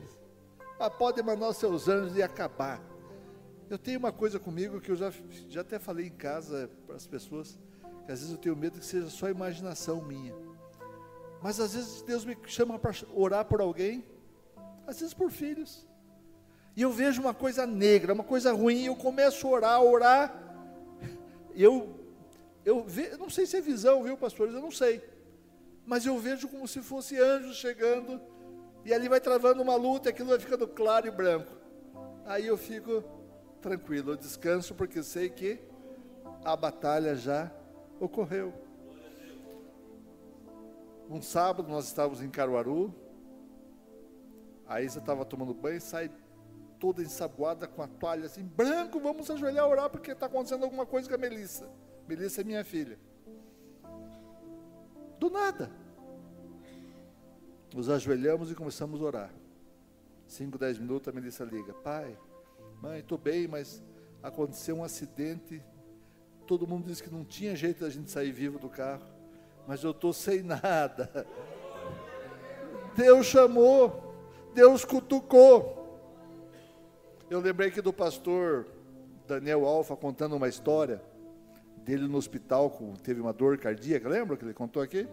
Mas 0.78 0.92
pode 0.94 1.22
mandar 1.22 1.48
os 1.48 1.57
seus 1.57 1.88
anjos 1.88 2.16
e 2.16 2.22
acabar. 2.22 2.80
Eu 3.68 3.78
tenho 3.78 3.98
uma 3.98 4.12
coisa 4.12 4.38
comigo 4.38 4.80
que 4.80 4.90
eu 4.90 4.96
já, 4.96 5.12
já 5.48 5.62
até 5.62 5.78
falei 5.78 6.07
em 6.07 6.11
casa 6.11 6.70
para 6.87 6.96
as 6.96 7.07
pessoas, 7.07 7.59
que 8.07 8.12
às 8.12 8.20
vezes 8.20 8.30
eu 8.30 8.38
tenho 8.38 8.57
medo 8.57 8.78
que 8.78 8.85
seja 8.85 9.09
só 9.09 9.28
imaginação 9.28 10.02
minha. 10.02 10.35
Mas 11.42 11.61
às 11.61 11.74
vezes 11.74 12.02
Deus 12.02 12.24
me 12.24 12.37
chama 12.46 12.78
para 12.78 12.94
orar 13.14 13.44
por 13.44 13.61
alguém, 13.61 14.04
às 14.87 15.00
vezes 15.00 15.14
por 15.14 15.30
filhos. 15.30 15.87
E 16.76 16.83
eu 16.83 16.90
vejo 16.90 17.20
uma 17.20 17.35
coisa 17.35 17.66
negra, 17.66 18.12
uma 18.12 18.24
coisa 18.24 18.52
ruim, 18.52 18.76
e 18.76 18.87
eu 18.87 18.96
começo 18.96 19.46
a 19.46 19.50
orar, 19.50 19.72
a 19.72 19.83
orar. 19.83 20.44
Eu 21.54 22.04
eu, 22.64 22.83
ve, 22.85 23.16
não 23.16 23.29
sei 23.29 23.46
se 23.46 23.57
é 23.57 23.61
visão, 23.61 24.03
viu, 24.03 24.16
pastores? 24.16 24.55
Eu 24.55 24.61
não 24.61 24.70
sei. 24.70 25.03
Mas 25.87 26.07
eu 26.07 26.18
vejo 26.18 26.48
como 26.48 26.66
se 26.66 26.81
fosse 26.81 27.18
anjos 27.18 27.57
chegando, 27.57 28.20
e 28.85 28.92
ali 28.92 29.09
vai 29.09 29.20
travando 29.20 29.62
uma 29.62 29.77
luta, 29.77 30.09
e 30.09 30.11
aquilo 30.11 30.31
vai 30.31 30.38
ficando 30.38 30.66
claro 30.66 31.07
e 31.07 31.11
branco. 31.11 31.53
Aí 32.24 32.46
eu 32.46 32.57
fico 32.57 33.05
tranquilo, 33.61 34.12
eu 34.12 34.16
descanso, 34.16 34.74
porque 34.74 35.03
sei 35.03 35.29
que 35.29 35.59
a 36.44 36.57
batalha 36.57 37.14
já 37.14 37.50
ocorreu. 38.00 38.53
Um 41.09 41.20
sábado 41.20 41.68
nós 41.68 41.87
estávamos 41.87 42.22
em 42.22 42.31
Caruaru, 42.31 42.94
a 44.66 44.81
Isa 44.81 45.00
estava 45.00 45.24
tomando 45.24 45.53
banho, 45.53 45.81
sai 45.81 46.11
toda 46.81 47.03
ensaboada 47.03 47.66
com 47.66 47.83
a 47.83 47.87
toalha 47.87 48.27
assim, 48.27 48.42
branco, 48.42 48.98
vamos 48.98 49.31
ajoelhar 49.31 49.68
orar 49.68 49.90
porque 49.90 50.12
está 50.12 50.27
acontecendo 50.27 50.64
alguma 50.64 50.87
coisa 50.87 51.09
com 51.09 51.14
a 51.14 51.18
Melissa. 51.18 51.68
Melissa 52.07 52.43
é 52.43 52.45
minha 52.45 52.64
filha. 52.64 52.99
Do 55.19 55.31
nada. 55.31 55.71
Nos 57.75 57.88
ajoelhamos 57.88 58.51
e 58.51 58.55
começamos 58.55 59.01
a 59.01 59.05
orar. 59.05 59.35
Cinco, 60.27 60.59
dez 60.59 60.79
minutos, 60.79 61.09
a 61.09 61.12
Melissa 61.12 61.45
liga. 61.45 61.73
Pai, 61.73 62.17
mãe, 62.83 63.01
estou 63.01 63.17
bem, 63.17 63.49
mas 63.49 63.83
aconteceu 64.23 64.77
um 64.77 64.85
acidente. 64.85 65.62
Todo 66.47 66.67
mundo 66.67 66.87
disse 66.87 67.03
que 67.03 67.11
não 67.11 67.25
tinha 67.25 67.57
jeito 67.57 67.81
da 67.81 67.90
gente 67.90 68.11
sair 68.11 68.33
vivo 68.33 68.59
do 68.59 68.69
carro. 68.69 69.05
Mas 69.67 69.83
eu 69.83 69.93
estou 69.93 70.12
sem 70.12 70.43
nada. 70.43 71.27
Deus 72.95 73.27
chamou. 73.27 74.14
Deus 74.55 74.85
cutucou. 74.85 75.83
Eu 77.31 77.40
lembrei 77.40 77.71
que 77.71 77.81
do 77.81 77.93
pastor 77.93 78.67
Daniel 79.27 79.64
Alfa 79.64 79.97
contando 79.97 80.37
uma 80.37 80.49
história 80.49 81.03
dele 81.85 82.09
no 82.09 82.16
hospital, 82.16 82.70
com, 82.70 82.94
teve 82.94 83.20
uma 83.20 83.33
dor 83.33 83.59
cardíaca, 83.59 84.09
lembra 84.09 84.37
que 84.37 84.44
ele 84.44 84.55
contou 84.55 84.83
aqui? 84.83 85.07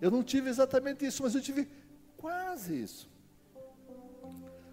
Eu 0.00 0.10
não 0.10 0.22
tive 0.22 0.48
exatamente 0.48 1.04
isso, 1.06 1.22
mas 1.22 1.34
eu 1.34 1.40
tive 1.40 1.68
quase 2.16 2.82
isso. 2.82 3.08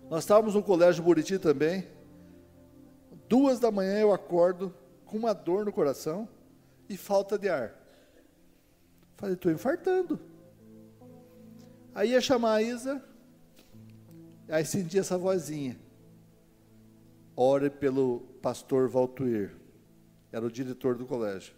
Nós 0.09 0.23
estávamos 0.23 0.55
no 0.55 0.63
colégio 0.63 1.03
Buriti 1.03 1.37
também. 1.37 1.87
Duas 3.27 3.59
da 3.59 3.71
manhã 3.71 3.99
eu 3.99 4.13
acordo 4.13 4.73
com 5.05 5.17
uma 5.17 5.33
dor 5.33 5.65
no 5.65 5.73
coração 5.73 6.27
e 6.87 6.95
falta 6.95 7.37
de 7.37 7.49
ar. 7.49 7.73
Falei, 9.17 9.35
estou 9.35 9.51
infartando. 9.51 10.19
Aí 11.93 12.11
ia 12.11 12.21
chamar 12.21 12.55
a 12.55 12.61
Isa, 12.61 13.03
aí 14.49 14.65
senti 14.65 14.97
essa 14.97 15.17
vozinha. 15.17 15.77
Ore 17.35 17.69
pelo 17.69 18.21
pastor 18.41 18.87
Valtuir 18.87 19.62
era 20.33 20.43
o 20.43 20.51
diretor 20.51 20.95
do 20.95 21.05
colégio. 21.05 21.53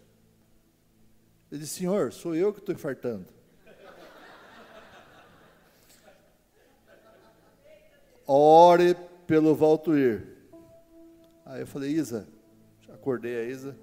Ele 1.50 1.62
disse: 1.62 1.78
Senhor, 1.78 2.12
sou 2.12 2.34
eu 2.34 2.52
que 2.52 2.60
estou 2.60 2.74
infartando. 2.74 3.24
Ore 8.26 8.94
pelo 9.26 9.54
Valtuir. 9.54 10.36
Aí 11.46 11.60
eu 11.62 11.66
falei: 11.66 11.90
Isa, 11.90 12.28
acordei 12.92 13.38
a 13.38 13.44
Isa. 13.44 13.76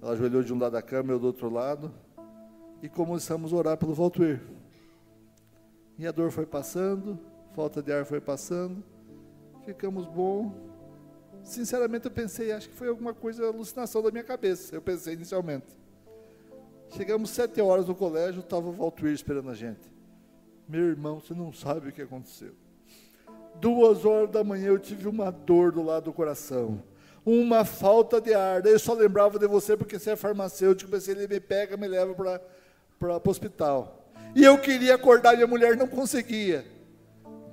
Ela 0.00 0.12
ajoelhou 0.12 0.42
de 0.42 0.52
um 0.52 0.58
lado 0.58 0.72
da 0.72 0.82
cama, 0.82 1.12
eu 1.12 1.18
do 1.18 1.26
outro 1.26 1.50
lado. 1.50 1.92
E 2.82 2.88
começamos 2.88 3.52
a 3.52 3.56
orar 3.56 3.76
pelo 3.76 3.92
Valtuir. 3.92 4.40
E 5.98 6.06
a 6.06 6.12
dor 6.12 6.30
foi 6.30 6.46
passando, 6.46 7.18
falta 7.54 7.82
de 7.82 7.92
ar 7.92 8.06
foi 8.06 8.20
passando. 8.20 8.82
Ficamos 9.66 10.06
bom, 10.06 10.67
Sinceramente, 11.48 12.04
eu 12.04 12.10
pensei, 12.10 12.52
acho 12.52 12.68
que 12.68 12.74
foi 12.74 12.88
alguma 12.88 13.14
coisa, 13.14 13.46
alucinação 13.46 14.02
da 14.02 14.10
minha 14.10 14.22
cabeça. 14.22 14.74
Eu 14.74 14.82
pensei 14.82 15.14
inicialmente. 15.14 15.64
Chegamos 16.90 17.30
sete 17.30 17.58
horas 17.62 17.88
no 17.88 17.94
colégio, 17.94 18.40
estava 18.40 18.68
o 18.68 18.72
Valtuir 18.72 19.14
esperando 19.14 19.48
a 19.48 19.54
gente. 19.54 19.80
Meu 20.68 20.88
irmão, 20.88 21.20
você 21.20 21.32
não 21.32 21.50
sabe 21.50 21.88
o 21.88 21.92
que 21.92 22.02
aconteceu. 22.02 22.52
Duas 23.54 24.04
horas 24.04 24.30
da 24.30 24.44
manhã 24.44 24.66
eu 24.66 24.78
tive 24.78 25.08
uma 25.08 25.30
dor 25.30 25.72
do 25.72 25.82
lado 25.82 26.04
do 26.04 26.12
coração. 26.12 26.82
Uma 27.24 27.64
falta 27.64 28.20
de 28.20 28.34
ar. 28.34 28.60
Daí 28.60 28.74
eu 28.74 28.78
só 28.78 28.92
lembrava 28.92 29.38
de 29.38 29.46
você 29.46 29.74
porque 29.74 29.98
você 29.98 30.10
é 30.10 30.16
farmacêutico. 30.16 30.90
Pensei, 30.90 31.14
ele 31.14 31.26
me 31.26 31.40
pega, 31.40 31.78
me 31.78 31.88
leva 31.88 32.14
para 32.14 33.16
o 33.16 33.30
hospital. 33.30 34.12
E 34.34 34.44
eu 34.44 34.58
queria 34.58 34.96
acordar, 34.96 35.34
minha 35.34 35.46
mulher 35.46 35.78
não 35.78 35.88
conseguia. 35.88 36.66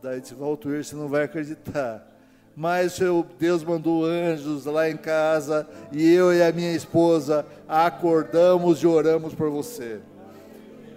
Daí 0.03 0.19
disse, 0.19 0.35
Valtuir, 0.35 0.83
você 0.83 0.97
não 0.97 1.07
vai 1.07 1.23
acreditar 1.23 2.13
mas 2.55 2.93
seu 2.93 3.25
Deus 3.37 3.63
mandou 3.63 4.05
anjos 4.05 4.65
lá 4.65 4.89
em 4.89 4.95
casa 4.95 5.67
e 5.91 6.09
eu 6.13 6.33
e 6.33 6.41
a 6.41 6.51
minha 6.51 6.73
esposa 6.73 7.45
acordamos 7.67 8.81
e 8.81 8.87
oramos 8.87 9.33
por 9.33 9.49
você. 9.49 9.99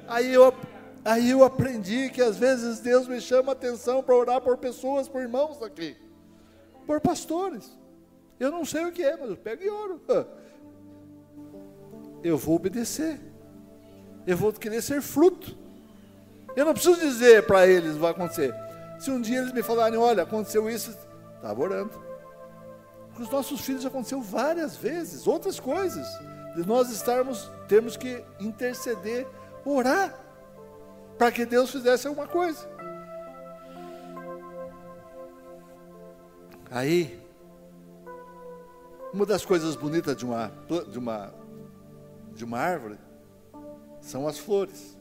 Aí 0.06 0.32
eu, 0.32 0.54
aí 1.04 1.30
eu 1.30 1.42
aprendi 1.42 2.10
que 2.10 2.22
às 2.22 2.36
vezes 2.36 2.78
Deus 2.78 3.08
me 3.08 3.20
chama 3.20 3.52
a 3.52 3.54
atenção 3.54 4.02
para 4.02 4.14
orar 4.14 4.40
por 4.40 4.56
pessoas, 4.56 5.08
por 5.08 5.20
irmãos 5.20 5.60
aqui, 5.62 5.96
por 6.86 7.00
pastores. 7.00 7.76
Eu 8.38 8.52
não 8.52 8.64
sei 8.64 8.84
o 8.84 8.92
que 8.92 9.02
é, 9.02 9.16
mas 9.16 9.30
eu 9.30 9.36
pego 9.36 9.62
e 9.62 9.68
oro. 9.68 10.00
Eu 12.22 12.36
vou 12.36 12.56
obedecer. 12.56 13.20
Eu 14.26 14.36
vou 14.36 14.52
querer 14.52 14.82
ser 14.82 15.00
fruto. 15.00 15.56
Eu 16.56 16.64
não 16.64 16.72
preciso 16.72 16.98
dizer 16.98 17.46
para 17.46 17.64
eles 17.64 17.96
vai 17.96 18.10
acontecer. 18.10 18.52
Se 18.98 19.08
um 19.08 19.20
dia 19.20 19.38
eles 19.38 19.52
me 19.52 19.62
falarem, 19.62 19.96
olha, 19.96 20.24
aconteceu 20.24 20.68
isso, 20.68 20.96
Estava 21.38 21.62
orando. 21.62 21.92
Com 23.14 23.22
os 23.22 23.30
nossos 23.30 23.60
filhos 23.60 23.86
aconteceu 23.86 24.20
várias 24.20 24.76
vezes, 24.76 25.26
outras 25.26 25.58
coisas. 25.58 26.06
De 26.54 26.66
nós 26.66 26.90
estarmos, 26.90 27.50
temos 27.68 27.96
que 27.96 28.24
interceder, 28.40 29.26
orar, 29.64 30.18
para 31.16 31.30
que 31.30 31.46
Deus 31.46 31.70
fizesse 31.70 32.08
alguma 32.08 32.26
coisa. 32.26 32.68
Aí, 36.70 37.20
uma 39.12 39.24
das 39.24 39.44
coisas 39.44 39.76
bonitas 39.76 40.16
de 40.16 40.24
uma, 40.24 40.52
de 40.90 40.98
uma, 40.98 41.32
de 42.34 42.44
uma 42.44 42.58
árvore 42.58 42.98
são 44.00 44.26
as 44.26 44.38
flores. 44.38 44.98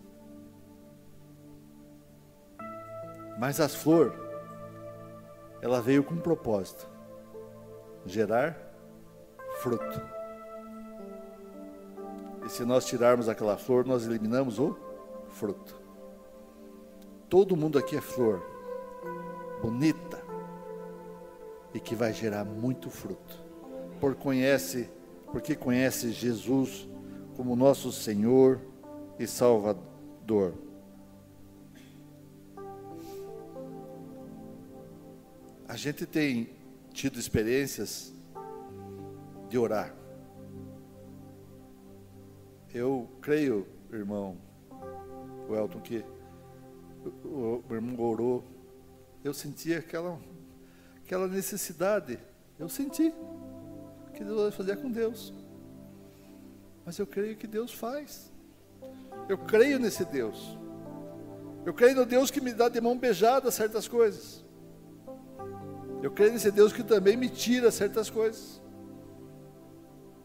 Mas 3.39 3.59
as 3.59 3.75
flores 3.75 4.26
ela 5.61 5.81
veio 5.81 6.03
com 6.03 6.15
um 6.15 6.19
propósito: 6.19 6.87
gerar 8.05 8.57
fruto. 9.59 10.01
E 12.45 12.49
se 12.49 12.63
nós 12.63 12.85
tirarmos 12.85 13.27
aquela 13.27 13.57
flor, 13.57 13.85
nós 13.85 14.05
eliminamos 14.05 14.59
o 14.59 14.77
fruto. 15.29 15.75
Todo 17.29 17.57
mundo 17.57 17.77
aqui 17.77 17.97
é 17.97 18.01
flor, 18.01 18.41
bonita, 19.61 20.23
e 21.73 21.79
que 21.79 21.93
vai 21.93 22.13
gerar 22.13 22.45
muito 22.45 22.89
fruto. 22.89 23.43
Por 23.99 24.15
conhece, 24.15 24.89
porque 25.31 25.55
conhece 25.55 26.11
Jesus 26.11 26.87
como 27.35 27.55
nosso 27.55 27.91
Senhor 27.91 28.61
e 29.19 29.27
Salvador. 29.27 30.53
A 35.67 35.75
gente 35.75 36.05
tem 36.05 36.49
tido 36.93 37.19
experiências 37.19 38.13
de 39.49 39.57
orar. 39.57 39.93
Eu 42.73 43.09
creio, 43.21 43.67
irmão, 43.91 44.37
o 45.49 45.55
Elton, 45.55 45.81
que 45.81 46.05
o, 47.25 47.63
o 47.69 47.73
irmão 47.73 47.99
orou. 47.99 48.43
Eu 49.23 49.33
senti 49.33 49.73
aquela, 49.73 50.17
aquela 51.03 51.27
necessidade. 51.27 52.17
Eu 52.57 52.69
senti 52.69 53.13
que 54.13 54.23
Deus 54.23 54.41
vai 54.41 54.51
fazer 54.51 54.77
com 54.77 54.89
Deus. 54.89 55.33
Mas 56.85 56.97
eu 56.97 57.05
creio 57.05 57.35
que 57.35 57.45
Deus 57.45 57.73
faz. 57.73 58.31
Eu 59.27 59.37
creio 59.37 59.79
nesse 59.79 60.05
Deus. 60.05 60.57
Eu 61.65 61.73
creio 61.73 61.95
no 61.95 62.05
Deus 62.05 62.31
que 62.31 62.39
me 62.39 62.53
dá 62.53 62.69
de 62.69 62.79
mão 62.79 62.97
beijada 62.97 63.51
certas 63.51 63.87
coisas. 63.87 64.46
Eu 66.07 66.11
creio 66.11 66.31
nesse 66.31 66.49
Deus 66.49 66.71
que 66.71 66.85
também 66.85 67.17
me 67.17 67.27
tira 67.27 67.69
certas 67.69 68.09
coisas. 68.09 68.61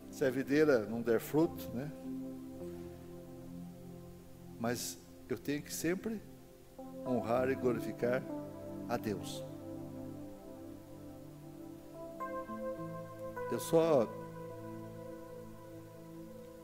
Se 0.08 0.24
a 0.24 0.30
videira 0.30 0.86
não 0.86 1.02
der 1.02 1.18
fruto, 1.18 1.68
né? 1.74 1.90
Mas 4.60 4.96
eu 5.28 5.36
tenho 5.36 5.60
que 5.60 5.74
sempre 5.74 6.22
honrar 7.04 7.50
e 7.50 7.56
glorificar 7.56 8.22
a 8.88 8.96
Deus. 8.96 9.44
Eu 13.50 13.58
só. 13.58 14.08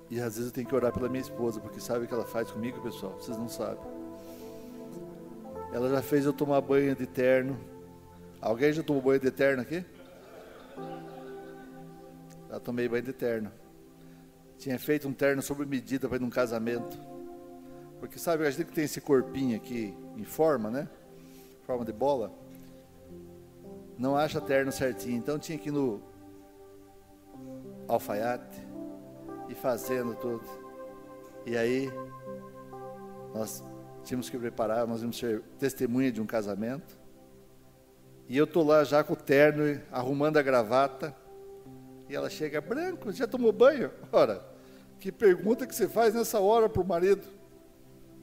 E 0.09 0.21
às 0.21 0.37
vezes 0.37 0.47
eu 0.47 0.53
tenho 0.53 0.69
que 0.69 0.77
orar 0.77 0.93
pela 0.93 1.09
minha 1.09 1.23
esposa, 1.23 1.59
porque 1.59 1.81
sabe 1.81 2.05
o 2.05 2.07
que 2.07 2.15
ela 2.15 2.25
faz 2.25 2.53
comigo, 2.53 2.81
pessoal? 2.83 3.15
Vocês 3.21 3.37
não 3.37 3.49
sabem. 3.49 3.83
Ela 5.73 5.91
já 5.91 6.03
fez 6.03 6.25
eu 6.25 6.33
tomar 6.33 6.61
banho 6.61 6.95
de 6.95 7.05
terno. 7.05 7.78
Alguém 8.41 8.73
já 8.73 8.83
tomou 8.83 9.03
banho 9.03 9.21
de 9.21 9.31
terno 9.31 9.63
aqui? 9.63 9.85
Já 12.49 12.61
tomei 12.61 12.89
banho 12.89 13.03
de 13.03 13.13
terno. 13.13 13.51
Tinha 14.57 14.79
feito 14.79 15.09
um 15.09 15.13
terno 15.13 15.43
sob 15.43 15.65
medida 15.67 16.09
para 16.09 16.17
ir 16.17 16.21
num 16.21 16.31
casamento. 16.31 16.97
Porque 18.01 18.19
sabe, 18.19 18.47
a 18.47 18.51
gente 18.51 18.67
que 18.67 18.73
tem 18.73 18.85
esse 18.85 19.01
corpinho 19.01 19.57
aqui 19.57 19.95
em 20.17 20.25
forma, 20.25 20.71
né? 20.71 20.89
Forma 21.65 21.85
de 21.85 21.93
bola. 21.93 22.33
Não 23.99 24.17
acha 24.17 24.41
terno 24.41 24.71
certinho. 24.71 25.17
Então 25.17 25.39
tinha 25.39 25.59
que 25.59 25.69
ir 25.69 25.73
no 25.73 26.01
alfaiate 27.89 28.67
e 29.49 29.55
fazendo 29.55 30.15
tudo. 30.15 30.45
E 31.45 31.57
aí 31.57 31.91
nós 33.35 33.63
tínhamos 34.05 34.29
que 34.29 34.39
preparar, 34.39 34.87
nós 34.87 35.01
íamos 35.01 35.19
ser 35.19 35.43
testemunha 35.59 36.13
de 36.13 36.21
um 36.21 36.27
casamento. 36.27 36.98
E 38.29 38.37
eu 38.37 38.47
tô 38.47 38.63
lá 38.63 38.85
já 38.85 39.03
com 39.03 39.15
o 39.15 39.17
terno, 39.17 39.81
arrumando 39.91 40.37
a 40.37 40.43
gravata. 40.43 41.17
E 42.11 42.15
ela 42.15 42.29
chega, 42.29 42.61
branco, 42.61 43.11
já 43.11 43.27
tomou 43.27 43.51
banho? 43.53 43.91
Ora, 44.13 44.45
que 45.01 45.11
pergunta 45.11 45.67
que 45.67 45.75
você 45.75 45.89
faz 45.89 46.15
nessa 46.15 46.39
hora 46.39 46.69
para 46.69 46.83
o 46.83 46.87
marido? 46.87 47.27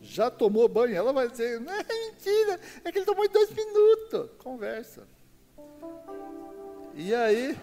Já 0.01 0.29
tomou 0.29 0.69
banho? 0.69 0.95
Ela 0.95 1.11
vai 1.11 1.27
dizer, 1.27 1.59
não 1.59 1.73
é 1.73 1.83
mentira, 1.83 2.59
é 2.83 2.91
que 2.91 2.99
ele 2.99 3.05
tomou 3.05 3.25
em 3.25 3.29
dois 3.29 3.49
minutos. 3.49 4.29
Conversa. 4.37 5.07
E 6.93 7.13
aí. 7.13 7.57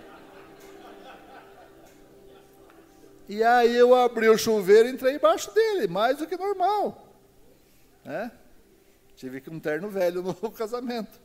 E 3.28 3.44
aí 3.44 3.76
eu 3.76 3.94
abri 3.94 4.28
o 4.28 4.37
chuveiro 4.37 4.88
e 4.88 4.92
entrei 4.92 5.14
embaixo 5.14 5.55
dele, 5.55 5.87
mais 5.87 6.18
do 6.18 6.26
que 6.26 6.37
normal. 6.37 7.07
Né? 8.05 8.33
Tive 9.14 9.40
que 9.40 9.48
um 9.48 9.61
terno 9.61 9.88
velho 9.88 10.22
no 10.22 10.35
casamento. 10.50 11.21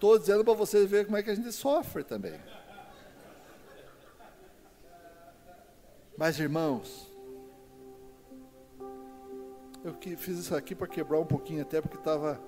Estou 0.00 0.18
dizendo 0.18 0.42
para 0.42 0.54
vocês 0.54 0.88
verem 0.88 1.04
como 1.04 1.18
é 1.18 1.22
que 1.22 1.28
a 1.28 1.34
gente 1.34 1.52
sofre 1.52 2.02
também. 2.02 2.40
Mas, 6.16 6.40
irmãos, 6.40 7.12
eu 9.84 9.94
fiz 10.16 10.38
isso 10.38 10.56
aqui 10.56 10.74
para 10.74 10.86
quebrar 10.86 11.20
um 11.20 11.26
pouquinho, 11.26 11.60
até 11.60 11.82
porque 11.82 11.98
estava. 11.98 12.40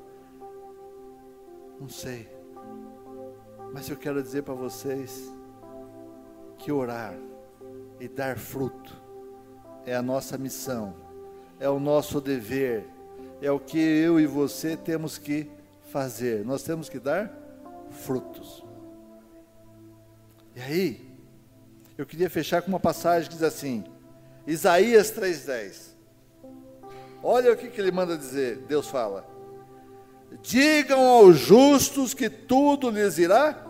Não 1.79 1.91
sei. 1.91 2.27
Mas 3.71 3.87
eu 3.91 3.99
quero 3.99 4.23
dizer 4.23 4.45
para 4.45 4.55
vocês 4.55 5.31
que 6.57 6.73
orar 6.73 7.15
e 8.01 8.09
dar 8.09 8.39
fruto 8.39 8.97
é 9.85 9.95
a 9.95 10.01
nossa 10.01 10.39
missão, 10.39 10.97
é 11.61 11.69
o 11.69 11.79
nosso 11.79 12.19
dever, 12.19 12.89
é 13.43 13.53
o 13.53 13.61
que 13.61 13.79
eu 13.79 14.19
e 14.19 14.27
você 14.27 14.75
temos 14.75 15.19
que 15.19 15.51
fazer. 15.91 16.47
Nós 16.47 16.63
temos 16.63 16.89
que 16.89 16.99
dar 16.99 17.42
frutos. 17.93 18.65
E 20.57 20.61
aí, 20.61 21.13
eu 21.97 22.05
queria 22.05 22.29
fechar 22.29 22.63
com 22.63 22.69
uma 22.69 22.81
passagem 22.81 23.29
que 23.29 23.35
diz 23.35 23.43
assim: 23.43 23.85
Isaías 24.47 25.13
3,10. 25.13 25.93
Olha 27.23 27.53
o 27.53 27.57
que, 27.57 27.69
que 27.69 27.81
ele 27.81 27.93
manda 27.93 28.19
dizer, 28.19 28.59
Deus 28.69 28.89
fala. 28.89 29.27
Digam 30.43 31.07
aos 31.07 31.37
justos 31.39 32.15
que 32.15 32.29
tudo 32.29 32.91
lhes 32.91 33.19
irá 33.19 33.65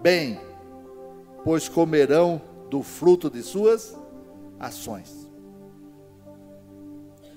bem, 0.00 0.40
pois 1.42 1.68
comerão 1.68 2.40
do 2.70 2.82
fruto 2.82 3.30
de 3.30 3.42
suas 3.42 3.96
ações. 4.60 5.28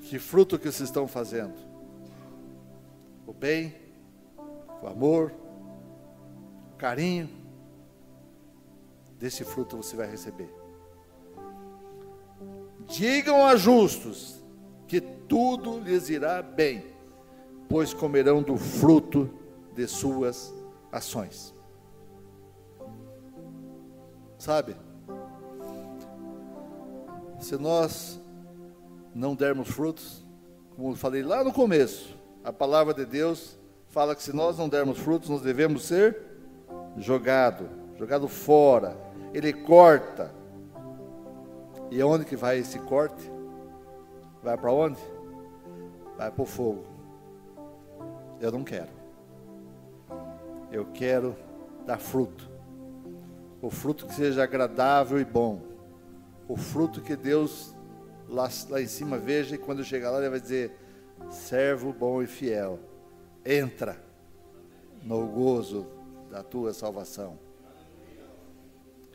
Que 0.04 0.20
fruto 0.20 0.60
que 0.60 0.72
vocês 0.72 0.88
estão 0.88 1.08
fazendo? 1.08 1.56
O 3.26 3.34
bem, 3.34 3.76
o 4.82 4.88
amor, 4.88 5.34
carinho. 6.78 7.30
Desse 9.20 9.44
fruto 9.44 9.78
você 9.78 9.96
vai 9.96 10.10
receber. 10.10 10.50
Digam 12.88 13.46
a 13.46 13.56
justos 13.56 14.42
que 14.88 15.02
tudo 15.02 15.80
lhes 15.80 16.10
irá 16.10 16.42
bem, 16.42 16.86
pois 17.68 17.94
comerão 17.94 18.42
do 18.42 18.56
fruto 18.56 19.30
de 19.74 19.88
suas 19.88 20.54
ações. 20.92 21.54
Sabe? 24.38 24.76
Se 27.40 27.58
nós 27.58 28.22
não 29.14 29.36
dermos 29.36 29.68
frutos, 29.68 30.26
como 30.76 30.92
eu 30.92 30.96
falei 30.96 31.24
lá 31.24 31.44
no 31.44 31.52
começo, 31.52 32.16
a 32.44 32.54
palavra 32.54 32.94
de 32.94 33.06
Deus 33.06 33.58
fala 33.88 34.16
que 34.16 34.24
se 34.24 34.32
nós 34.32 34.58
não 34.58 34.70
dermos 34.70 35.00
frutos, 35.00 35.28
nós 35.30 35.42
devemos 35.42 35.84
ser 35.84 36.27
jogado, 36.98 37.70
jogado 37.98 38.28
fora. 38.28 38.98
Ele 39.34 39.54
corta. 39.54 40.32
E 41.90 42.02
onde 42.04 42.26
que 42.26 42.36
vai 42.36 42.60
esse 42.60 42.80
corte? 42.80 43.32
Vai 44.44 44.58
para 44.58 44.72
onde? 44.72 45.00
Vai 46.18 46.32
para 46.32 46.42
o 46.42 46.46
fogo. 46.46 46.84
Eu 48.40 48.52
não 48.52 48.64
quero. 48.64 48.90
Eu 50.72 50.86
quero 50.94 51.36
dar 51.86 51.98
fruto. 51.98 52.50
O 53.62 53.70
fruto 53.70 54.06
que 54.06 54.14
seja 54.14 54.44
agradável 54.44 55.20
e 55.20 55.26
bom. 55.26 55.62
O 56.48 56.56
fruto 56.56 57.02
que 57.02 57.16
Deus 57.16 57.76
lá, 58.28 58.50
lá 58.70 58.82
em 58.82 58.88
cima 58.88 59.18
veja 59.18 59.56
e 59.56 59.58
quando 59.58 59.84
chegar 59.84 60.12
lá 60.12 60.20
ele 60.20 60.30
vai 60.30 60.40
dizer: 60.40 60.78
servo 61.30 61.94
bom 61.94 62.22
e 62.22 62.28
fiel, 62.28 62.80
entra 63.46 63.98
no 65.04 65.26
gozo 65.28 65.97
da 66.30 66.44
tua 66.44 66.74
salvação. 66.74 67.40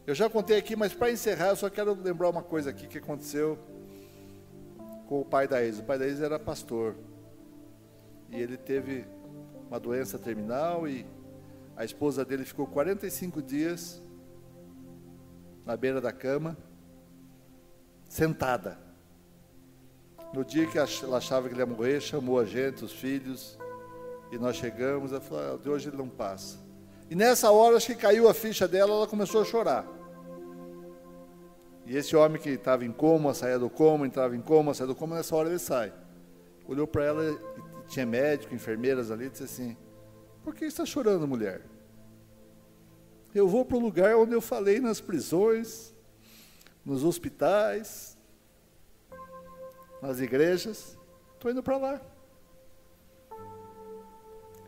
Eu 0.06 0.14
já 0.14 0.28
contei 0.28 0.58
aqui, 0.58 0.74
mas 0.74 0.92
para 0.92 1.12
encerrar, 1.12 1.48
eu 1.48 1.56
só 1.56 1.70
quero 1.70 1.94
lembrar 1.94 2.28
uma 2.28 2.42
coisa 2.42 2.70
aqui 2.70 2.86
que 2.86 2.98
aconteceu 2.98 3.58
com 5.06 5.20
o 5.20 5.24
pai 5.24 5.46
da 5.46 5.62
Isa. 5.62 5.82
O 5.82 5.84
pai 5.84 5.98
da 5.98 6.06
Isa 6.06 6.24
era 6.24 6.38
pastor. 6.38 6.96
E 8.30 8.36
ele 8.40 8.56
teve 8.56 9.06
uma 9.68 9.78
doença 9.78 10.18
terminal 10.18 10.88
e 10.88 11.06
a 11.76 11.84
esposa 11.84 12.24
dele 12.24 12.44
ficou 12.44 12.66
45 12.66 13.40
dias 13.40 14.02
na 15.64 15.76
beira 15.76 16.00
da 16.00 16.12
cama, 16.12 16.56
sentada. 18.08 18.78
No 20.34 20.44
dia 20.44 20.66
que 20.66 20.78
ela 20.78 21.18
achava 21.18 21.46
que 21.46 21.54
ele 21.54 21.60
ia 21.60 21.66
morrer, 21.66 22.00
chamou 22.00 22.40
a 22.40 22.44
gente, 22.44 22.84
os 22.84 22.92
filhos, 22.92 23.58
e 24.32 24.38
nós 24.38 24.56
chegamos, 24.56 25.12
ela 25.12 25.20
falou, 25.20 25.54
ah, 25.54 25.58
de 25.58 25.68
hoje 25.68 25.88
ele 25.90 25.96
não 25.96 26.08
passa. 26.08 26.58
E 27.10 27.14
nessa 27.14 27.50
hora, 27.50 27.76
acho 27.76 27.88
que 27.88 27.94
caiu 27.94 28.28
a 28.28 28.34
ficha 28.34 28.66
dela, 28.66 28.92
ela 28.92 29.06
começou 29.06 29.42
a 29.42 29.44
chorar. 29.44 29.86
E 31.84 31.96
esse 31.96 32.14
homem 32.16 32.40
que 32.40 32.50
estava 32.50 32.84
em 32.84 32.92
coma, 32.92 33.34
saía 33.34 33.58
do 33.58 33.68
coma, 33.68 34.06
entrava 34.06 34.36
em 34.36 34.40
coma, 34.40 34.72
saía 34.72 34.86
do 34.86 34.94
coma, 34.94 35.16
nessa 35.16 35.34
hora 35.34 35.48
ele 35.48 35.58
sai. 35.58 35.92
Olhou 36.66 36.86
para 36.86 37.04
ela, 37.04 37.38
tinha 37.88 38.06
médico, 38.06 38.54
enfermeiras 38.54 39.10
ali, 39.10 39.28
disse 39.28 39.44
assim: 39.44 39.76
Por 40.42 40.54
que 40.54 40.64
está 40.64 40.86
chorando, 40.86 41.26
mulher? 41.26 41.62
Eu 43.34 43.48
vou 43.48 43.64
para 43.64 43.76
o 43.76 43.80
lugar 43.80 44.14
onde 44.16 44.34
eu 44.34 44.40
falei 44.40 44.78
nas 44.80 45.00
prisões, 45.00 45.94
nos 46.84 47.02
hospitais, 47.02 48.16
nas 50.00 50.20
igrejas. 50.20 50.98
Estou 51.34 51.50
indo 51.50 51.62
para 51.62 51.76
lá. 51.76 52.00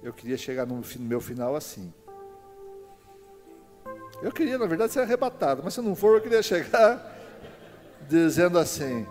eu 0.03 0.12
queria 0.12 0.37
chegar 0.37 0.66
no 0.66 0.82
meu 1.01 1.20
final 1.20 1.57
assim. 1.57 1.93
Eu 4.24 4.32
queria, 4.32 4.56
na 4.56 4.64
verdade, 4.64 4.90
ser 4.90 5.00
arrebatado, 5.00 5.60
mas 5.62 5.74
se 5.74 5.82
não 5.82 5.94
for, 5.94 6.16
eu 6.16 6.20
queria 6.22 6.42
chegar 6.42 7.14
dizendo 8.08 8.58
assim: 8.58 9.06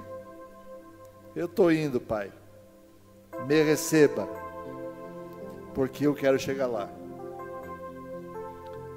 Eu 1.35 1.45
estou 1.45 1.71
indo, 1.71 2.01
Pai, 2.01 2.31
me 3.45 3.61
receba, 3.61 4.27
porque 5.75 6.07
eu 6.07 6.15
quero 6.15 6.39
chegar 6.39 6.65
lá. 6.65 6.89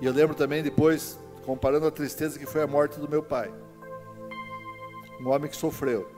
E 0.00 0.06
eu 0.06 0.12
lembro 0.12 0.34
também 0.34 0.62
depois, 0.62 1.18
comparando 1.44 1.86
a 1.86 1.90
tristeza 1.90 2.38
que 2.38 2.46
foi 2.46 2.62
a 2.62 2.66
morte 2.66 2.98
do 2.98 3.06
meu 3.06 3.22
pai. 3.22 3.52
Um 5.20 5.28
homem 5.28 5.50
que 5.50 5.56
sofreu, 5.56 6.10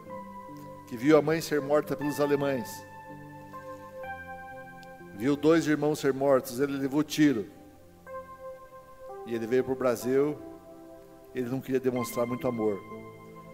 que 0.87 0.97
viu 0.97 1.19
a 1.19 1.23
mãe 1.23 1.41
ser 1.41 1.61
morta 1.61 1.97
pelos 1.97 2.21
alemães, 2.21 2.69
viu 5.17 5.35
dois 5.35 5.67
irmãos 5.67 5.99
ser 5.99 6.15
mortos, 6.15 6.61
ele 6.61 6.77
levou 6.77 7.03
tiro. 7.03 7.58
E 9.29 9.35
ele 9.35 9.47
veio 9.47 9.63
para 9.63 9.75
o 9.75 9.77
Brasil, 9.77 10.39
ele 11.35 11.51
não 11.51 11.61
queria 11.61 11.79
demonstrar 11.79 12.27
muito 12.27 12.49
amor. 12.49 12.81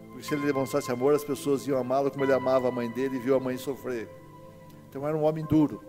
Porque 0.06 0.22
se 0.22 0.32
ele 0.32 0.46
demonstrasse 0.46 0.92
amor, 0.92 1.12
as 1.12 1.24
pessoas 1.24 1.66
iam 1.66 1.76
amá-lo 1.76 2.12
como 2.12 2.24
ele 2.24 2.32
amava 2.32 2.68
a 2.68 2.70
mãe 2.70 2.88
dele 2.92 3.16
e 3.16 3.18
viu 3.18 3.34
a 3.34 3.40
mãe 3.40 3.56
sofrer. 3.56 4.08
Então 4.88 5.06
era 5.06 5.16
um 5.16 5.24
homem 5.24 5.44
duro. 5.44 5.82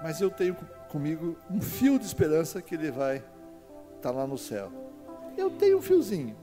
Mas 0.00 0.20
eu 0.20 0.30
tenho 0.30 0.54
comigo 0.88 1.36
um 1.50 1.60
fio 1.60 1.98
de 1.98 2.04
esperança 2.04 2.62
que 2.62 2.76
ele 2.76 2.92
vai 2.92 3.16
estar 3.16 3.30
tá 4.00 4.10
lá 4.12 4.24
no 4.24 4.38
céu. 4.38 4.70
Eu 5.36 5.50
tenho 5.50 5.78
um 5.78 5.82
fiozinho. 5.82 6.36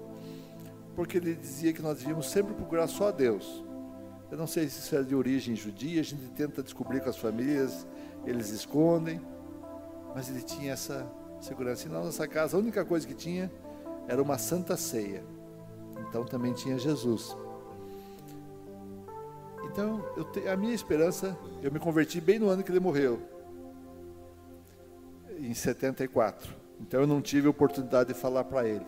Porque 0.94 1.18
ele 1.18 1.36
dizia 1.36 1.72
que 1.72 1.82
nós 1.82 2.00
devíamos 2.00 2.30
sempre 2.30 2.54
procurar 2.54 2.88
só 2.88 3.08
a 3.08 3.12
Deus. 3.12 3.64
Eu 4.30 4.38
não 4.38 4.48
sei 4.48 4.68
se 4.68 4.80
isso 4.80 4.94
é 4.94 5.02
de 5.02 5.16
origem 5.16 5.56
judia, 5.56 6.02
a 6.02 6.04
gente 6.04 6.28
tenta 6.32 6.62
descobrir 6.62 7.00
com 7.00 7.10
as 7.10 7.18
famílias, 7.18 7.88
eles 8.26 8.50
escondem. 8.50 9.22
Mas 10.18 10.30
ele 10.30 10.42
tinha 10.42 10.74
essa 10.74 11.08
segurança. 11.40 11.88
E 11.88 11.92
na 11.92 12.00
nossa 12.00 12.28
casa, 12.28 12.58
a 12.58 12.60
única 12.60 12.84
coisa 12.84 13.06
que 13.06 13.14
tinha 13.14 13.52
era 14.08 14.20
uma 14.20 14.40
santa 14.40 14.76
ceia. 14.76 15.24
Então 16.10 16.26
também 16.26 16.54
tinha 16.54 16.80
Jesus. 16.80 17.38
Então, 19.66 20.04
te, 20.34 20.48
a 20.48 20.58
minha 20.58 20.74
esperança, 20.74 21.38
eu 21.62 21.72
me 21.72 21.78
converti 21.78 22.20
bem 22.20 22.40
no 22.40 22.50
ano 22.50 22.64
que 22.64 22.72
ele 22.72 22.80
morreu, 22.80 23.22
em 25.38 25.54
74. 25.54 26.52
Então 26.82 27.02
eu 27.02 27.06
não 27.06 27.22
tive 27.22 27.48
oportunidade 27.48 28.12
de 28.12 28.20
falar 28.20 28.44
para 28.44 28.68
ele. 28.68 28.88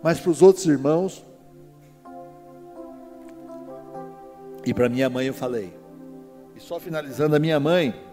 Mas 0.00 0.20
para 0.20 0.30
os 0.30 0.40
outros 0.40 0.66
irmãos 0.66 1.26
e 4.64 4.72
para 4.72 4.88
minha 4.88 5.10
mãe 5.10 5.26
eu 5.26 5.34
falei. 5.34 5.76
E 6.54 6.60
só 6.60 6.78
finalizando, 6.78 7.34
a 7.34 7.40
minha 7.40 7.58
mãe 7.58 8.08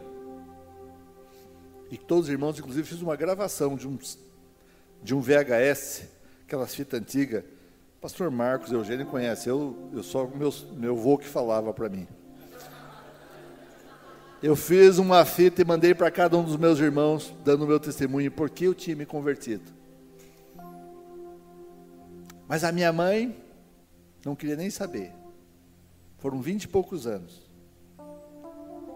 e 1.91 1.97
todos 1.97 2.25
os 2.25 2.29
irmãos, 2.29 2.57
inclusive, 2.57 2.87
fiz 2.87 3.01
uma 3.01 3.15
gravação 3.15 3.75
de 3.75 3.87
um, 3.87 3.97
de 5.03 5.15
um 5.15 5.21
VHS, 5.21 6.03
aquelas 6.45 6.73
fitas 6.73 6.99
antigas 6.99 7.43
Pastor 7.99 8.29
Marcos 8.29 8.71
Eugênio 8.71 9.07
conhece, 9.07 9.49
eu, 9.49 9.89
eu 9.91 10.03
só 10.03 10.27
meu, 10.27 10.53
meu 10.73 10.95
avô 10.95 11.17
que 11.17 11.27
falava 11.27 11.73
para 11.73 11.89
mim. 11.89 12.07
Eu 14.41 14.55
fiz 14.55 14.99
uma 14.99 15.25
fita 15.25 15.63
e 15.63 15.65
mandei 15.65 15.95
para 15.95 16.11
cada 16.11 16.37
um 16.37 16.43
dos 16.43 16.57
meus 16.57 16.79
irmãos, 16.79 17.33
dando 17.43 17.65
o 17.65 17.67
meu 17.67 17.79
testemunho, 17.79 18.31
porque 18.31 18.67
eu 18.67 18.75
tinha 18.75 18.95
me 18.95 19.05
convertido. 19.05 19.63
Mas 22.47 22.63
a 22.63 22.71
minha 22.71 22.93
mãe 22.93 23.35
não 24.23 24.35
queria 24.35 24.55
nem 24.55 24.69
saber. 24.69 25.11
Foram 26.19 26.39
vinte 26.39 26.65
e 26.65 26.67
poucos 26.67 27.07
anos. 27.07 27.49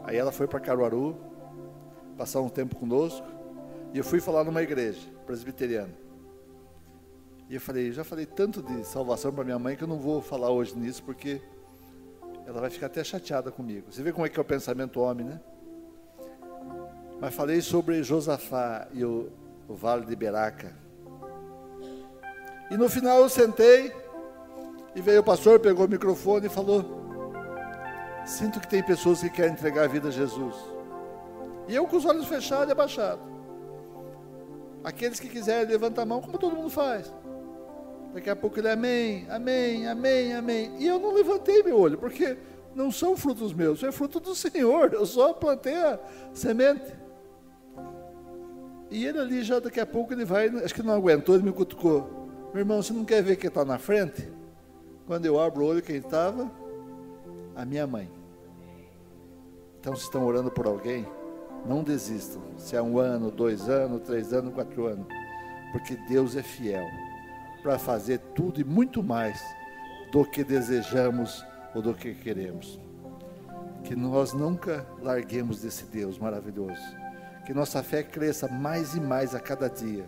Aí 0.04 0.16
ela 0.16 0.32
foi 0.32 0.48
para 0.48 0.60
Caruaru, 0.60 1.18
passar 2.18 2.41
um 2.41 2.49
tempo 2.49 2.76
conosco, 2.76 3.26
e 3.93 3.97
eu 3.97 4.03
fui 4.03 4.20
falar 4.20 4.43
numa 4.43 4.62
igreja 4.62 5.01
presbiteriana. 5.26 5.93
E 7.49 7.55
eu 7.55 7.62
falei, 7.62 7.91
já 7.91 8.03
falei 8.03 8.26
tanto 8.26 8.62
de 8.62 8.86
salvação 8.86 9.34
para 9.34 9.43
minha 9.43 9.59
mãe 9.59 9.76
que 9.76 9.84
eu 9.84 9.88
não 9.88 9.99
vou 9.99 10.22
falar 10.22 10.49
hoje 10.49 10.78
nisso, 10.78 11.03
porque 11.03 11.41
ela 12.45 12.62
vai 12.62 12.70
ficar 12.70 12.86
até 12.86 13.03
chateada 13.03 13.51
comigo. 13.51 13.91
Você 13.91 14.01
vê 14.01 14.14
como 14.14 14.26
é 14.26 14.30
que 14.30 14.39
é 14.39 14.41
o 14.41 14.45
pensamento 14.45 15.01
homem, 15.01 15.26
né? 15.26 15.39
Mas 17.20 17.36
falei 17.36 17.62
sobre 17.62 18.01
Josafá 18.03 18.88
e 18.93 19.03
o, 19.03 19.30
o 19.68 19.76
Vale 19.76 20.05
de 20.05 20.16
Beraca. 20.16 20.74
E 22.70 22.78
no 22.78 22.89
final 22.89 23.20
eu 23.20 23.30
sentei 23.30 23.93
e 24.95 25.01
veio 25.01 25.20
o 25.22 25.24
pastor, 25.24 25.59
pegou 25.59 25.86
o 25.86 25.89
microfone 25.89 26.47
e 26.47 26.49
falou: 26.49 26.84
Sinto 28.26 28.59
que 28.59 28.68
tem 28.68 28.82
pessoas 28.82 29.22
que 29.22 29.30
querem 29.30 29.51
entregar 29.51 29.84
a 29.84 29.88
vida 29.88 30.07
a 30.07 30.12
Jesus. 30.12 30.55
E 31.72 31.76
eu 31.76 31.88
com 31.88 31.95
os 31.95 32.05
olhos 32.05 32.28
fechados 32.28 32.67
e 32.67 32.72
abaixados. 32.74 33.24
Aqueles 34.84 35.22
que 35.22 35.30
quiserem 35.30 35.72
levantar 35.72 36.01
a 36.01 36.05
mão, 36.05 36.19
como 36.19 36.38
todo 36.38 36.53
mundo 36.53 36.69
faz. 36.69 37.13
Daqui 38.13 38.30
a 38.30 38.36
pouco 38.36 38.59
ele, 38.59 38.67
amém, 38.67 39.26
amém, 39.30 39.88
amém, 39.88 40.34
amém. 40.34 40.76
E 40.80 40.86
eu 40.86 40.99
não 40.99 41.13
levantei 41.13 41.63
meu 41.63 41.80
olho, 41.80 41.97
porque 41.97 42.38
não 42.76 42.91
são 42.91 43.15
frutos 43.15 43.53
meus, 43.53 43.82
é 43.84 43.91
fruto 43.91 44.19
do 44.19 44.36
Senhor. 44.36 44.93
Eu 44.93 45.05
só 45.05 45.32
plantei 45.32 45.78
a 45.78 45.97
semente. 46.34 46.93
E 48.89 49.05
ele 49.05 49.19
ali 49.19 49.41
já 49.41 49.59
daqui 49.59 49.80
a 49.80 49.86
pouco 49.86 50.11
ele 50.11 50.26
vai, 50.26 50.49
acho 50.49 50.76
que 50.76 50.84
não 50.84 50.93
aguentou, 50.93 51.36
ele 51.36 51.45
me 51.45 51.53
cutucou. 51.53 52.28
Meu 52.53 52.63
irmão, 52.63 52.84
você 52.84 52.91
não 52.91 53.05
quer 53.05 53.24
ver 53.24 53.38
quem 53.38 53.47
está 53.47 53.63
na 53.63 53.78
frente? 53.78 54.30
Quando 55.07 55.26
eu 55.26 55.39
abro 55.39 55.63
o 55.63 55.67
olho, 55.67 55.82
quem 55.82 55.95
estava? 55.95 56.51
A 57.55 57.63
minha 57.63 57.88
mãe. 57.88 58.11
Então, 59.80 59.95
se 59.95 60.03
estão 60.03 60.26
orando 60.26 60.51
por 60.51 60.67
alguém, 60.67 61.07
não 61.66 61.84
desistam. 61.84 62.41
Se 62.57 62.76
é 62.76 62.82
um 62.82 62.97
ano, 62.97 63.32
dois 63.32 63.70
anos, 63.70 64.01
três 64.01 64.34
anos, 64.34 64.53
quatro 64.53 64.88
anos. 64.88 65.07
Porque 65.72 65.95
Deus 65.95 66.36
é 66.36 66.43
fiel 66.43 66.86
para 67.62 67.78
fazer 67.78 68.20
tudo 68.36 68.59
e 68.59 68.64
muito 68.64 69.03
mais 69.03 69.41
do 70.12 70.26
que 70.26 70.43
desejamos 70.43 71.45
ou 71.74 71.82
do 71.82 71.93
que 71.93 72.14
queremos. 72.14 72.80
Que 73.84 73.95
nós 73.95 74.34
nunca 74.34 74.86
larguemos 75.01 75.62
desse 75.62 75.86
Deus 75.86 76.18
maravilhoso. 76.18 76.82
Que 77.45 77.53
nossa 77.53 77.82
fé 77.82 78.03
cresça 78.03 78.47
mais 78.47 78.93
e 78.95 78.99
mais 78.99 79.34
a 79.34 79.39
cada 79.39 79.70
dia. 79.70 80.07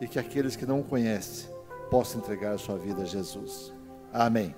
E 0.00 0.06
que 0.06 0.18
aqueles 0.18 0.56
que 0.56 0.66
não 0.66 0.80
o 0.80 0.84
conhecem 0.84 1.50
possam 1.90 2.20
entregar 2.20 2.52
a 2.52 2.58
sua 2.58 2.76
vida 2.76 3.02
a 3.02 3.06
Jesus. 3.06 3.72
Amém. 4.12 4.54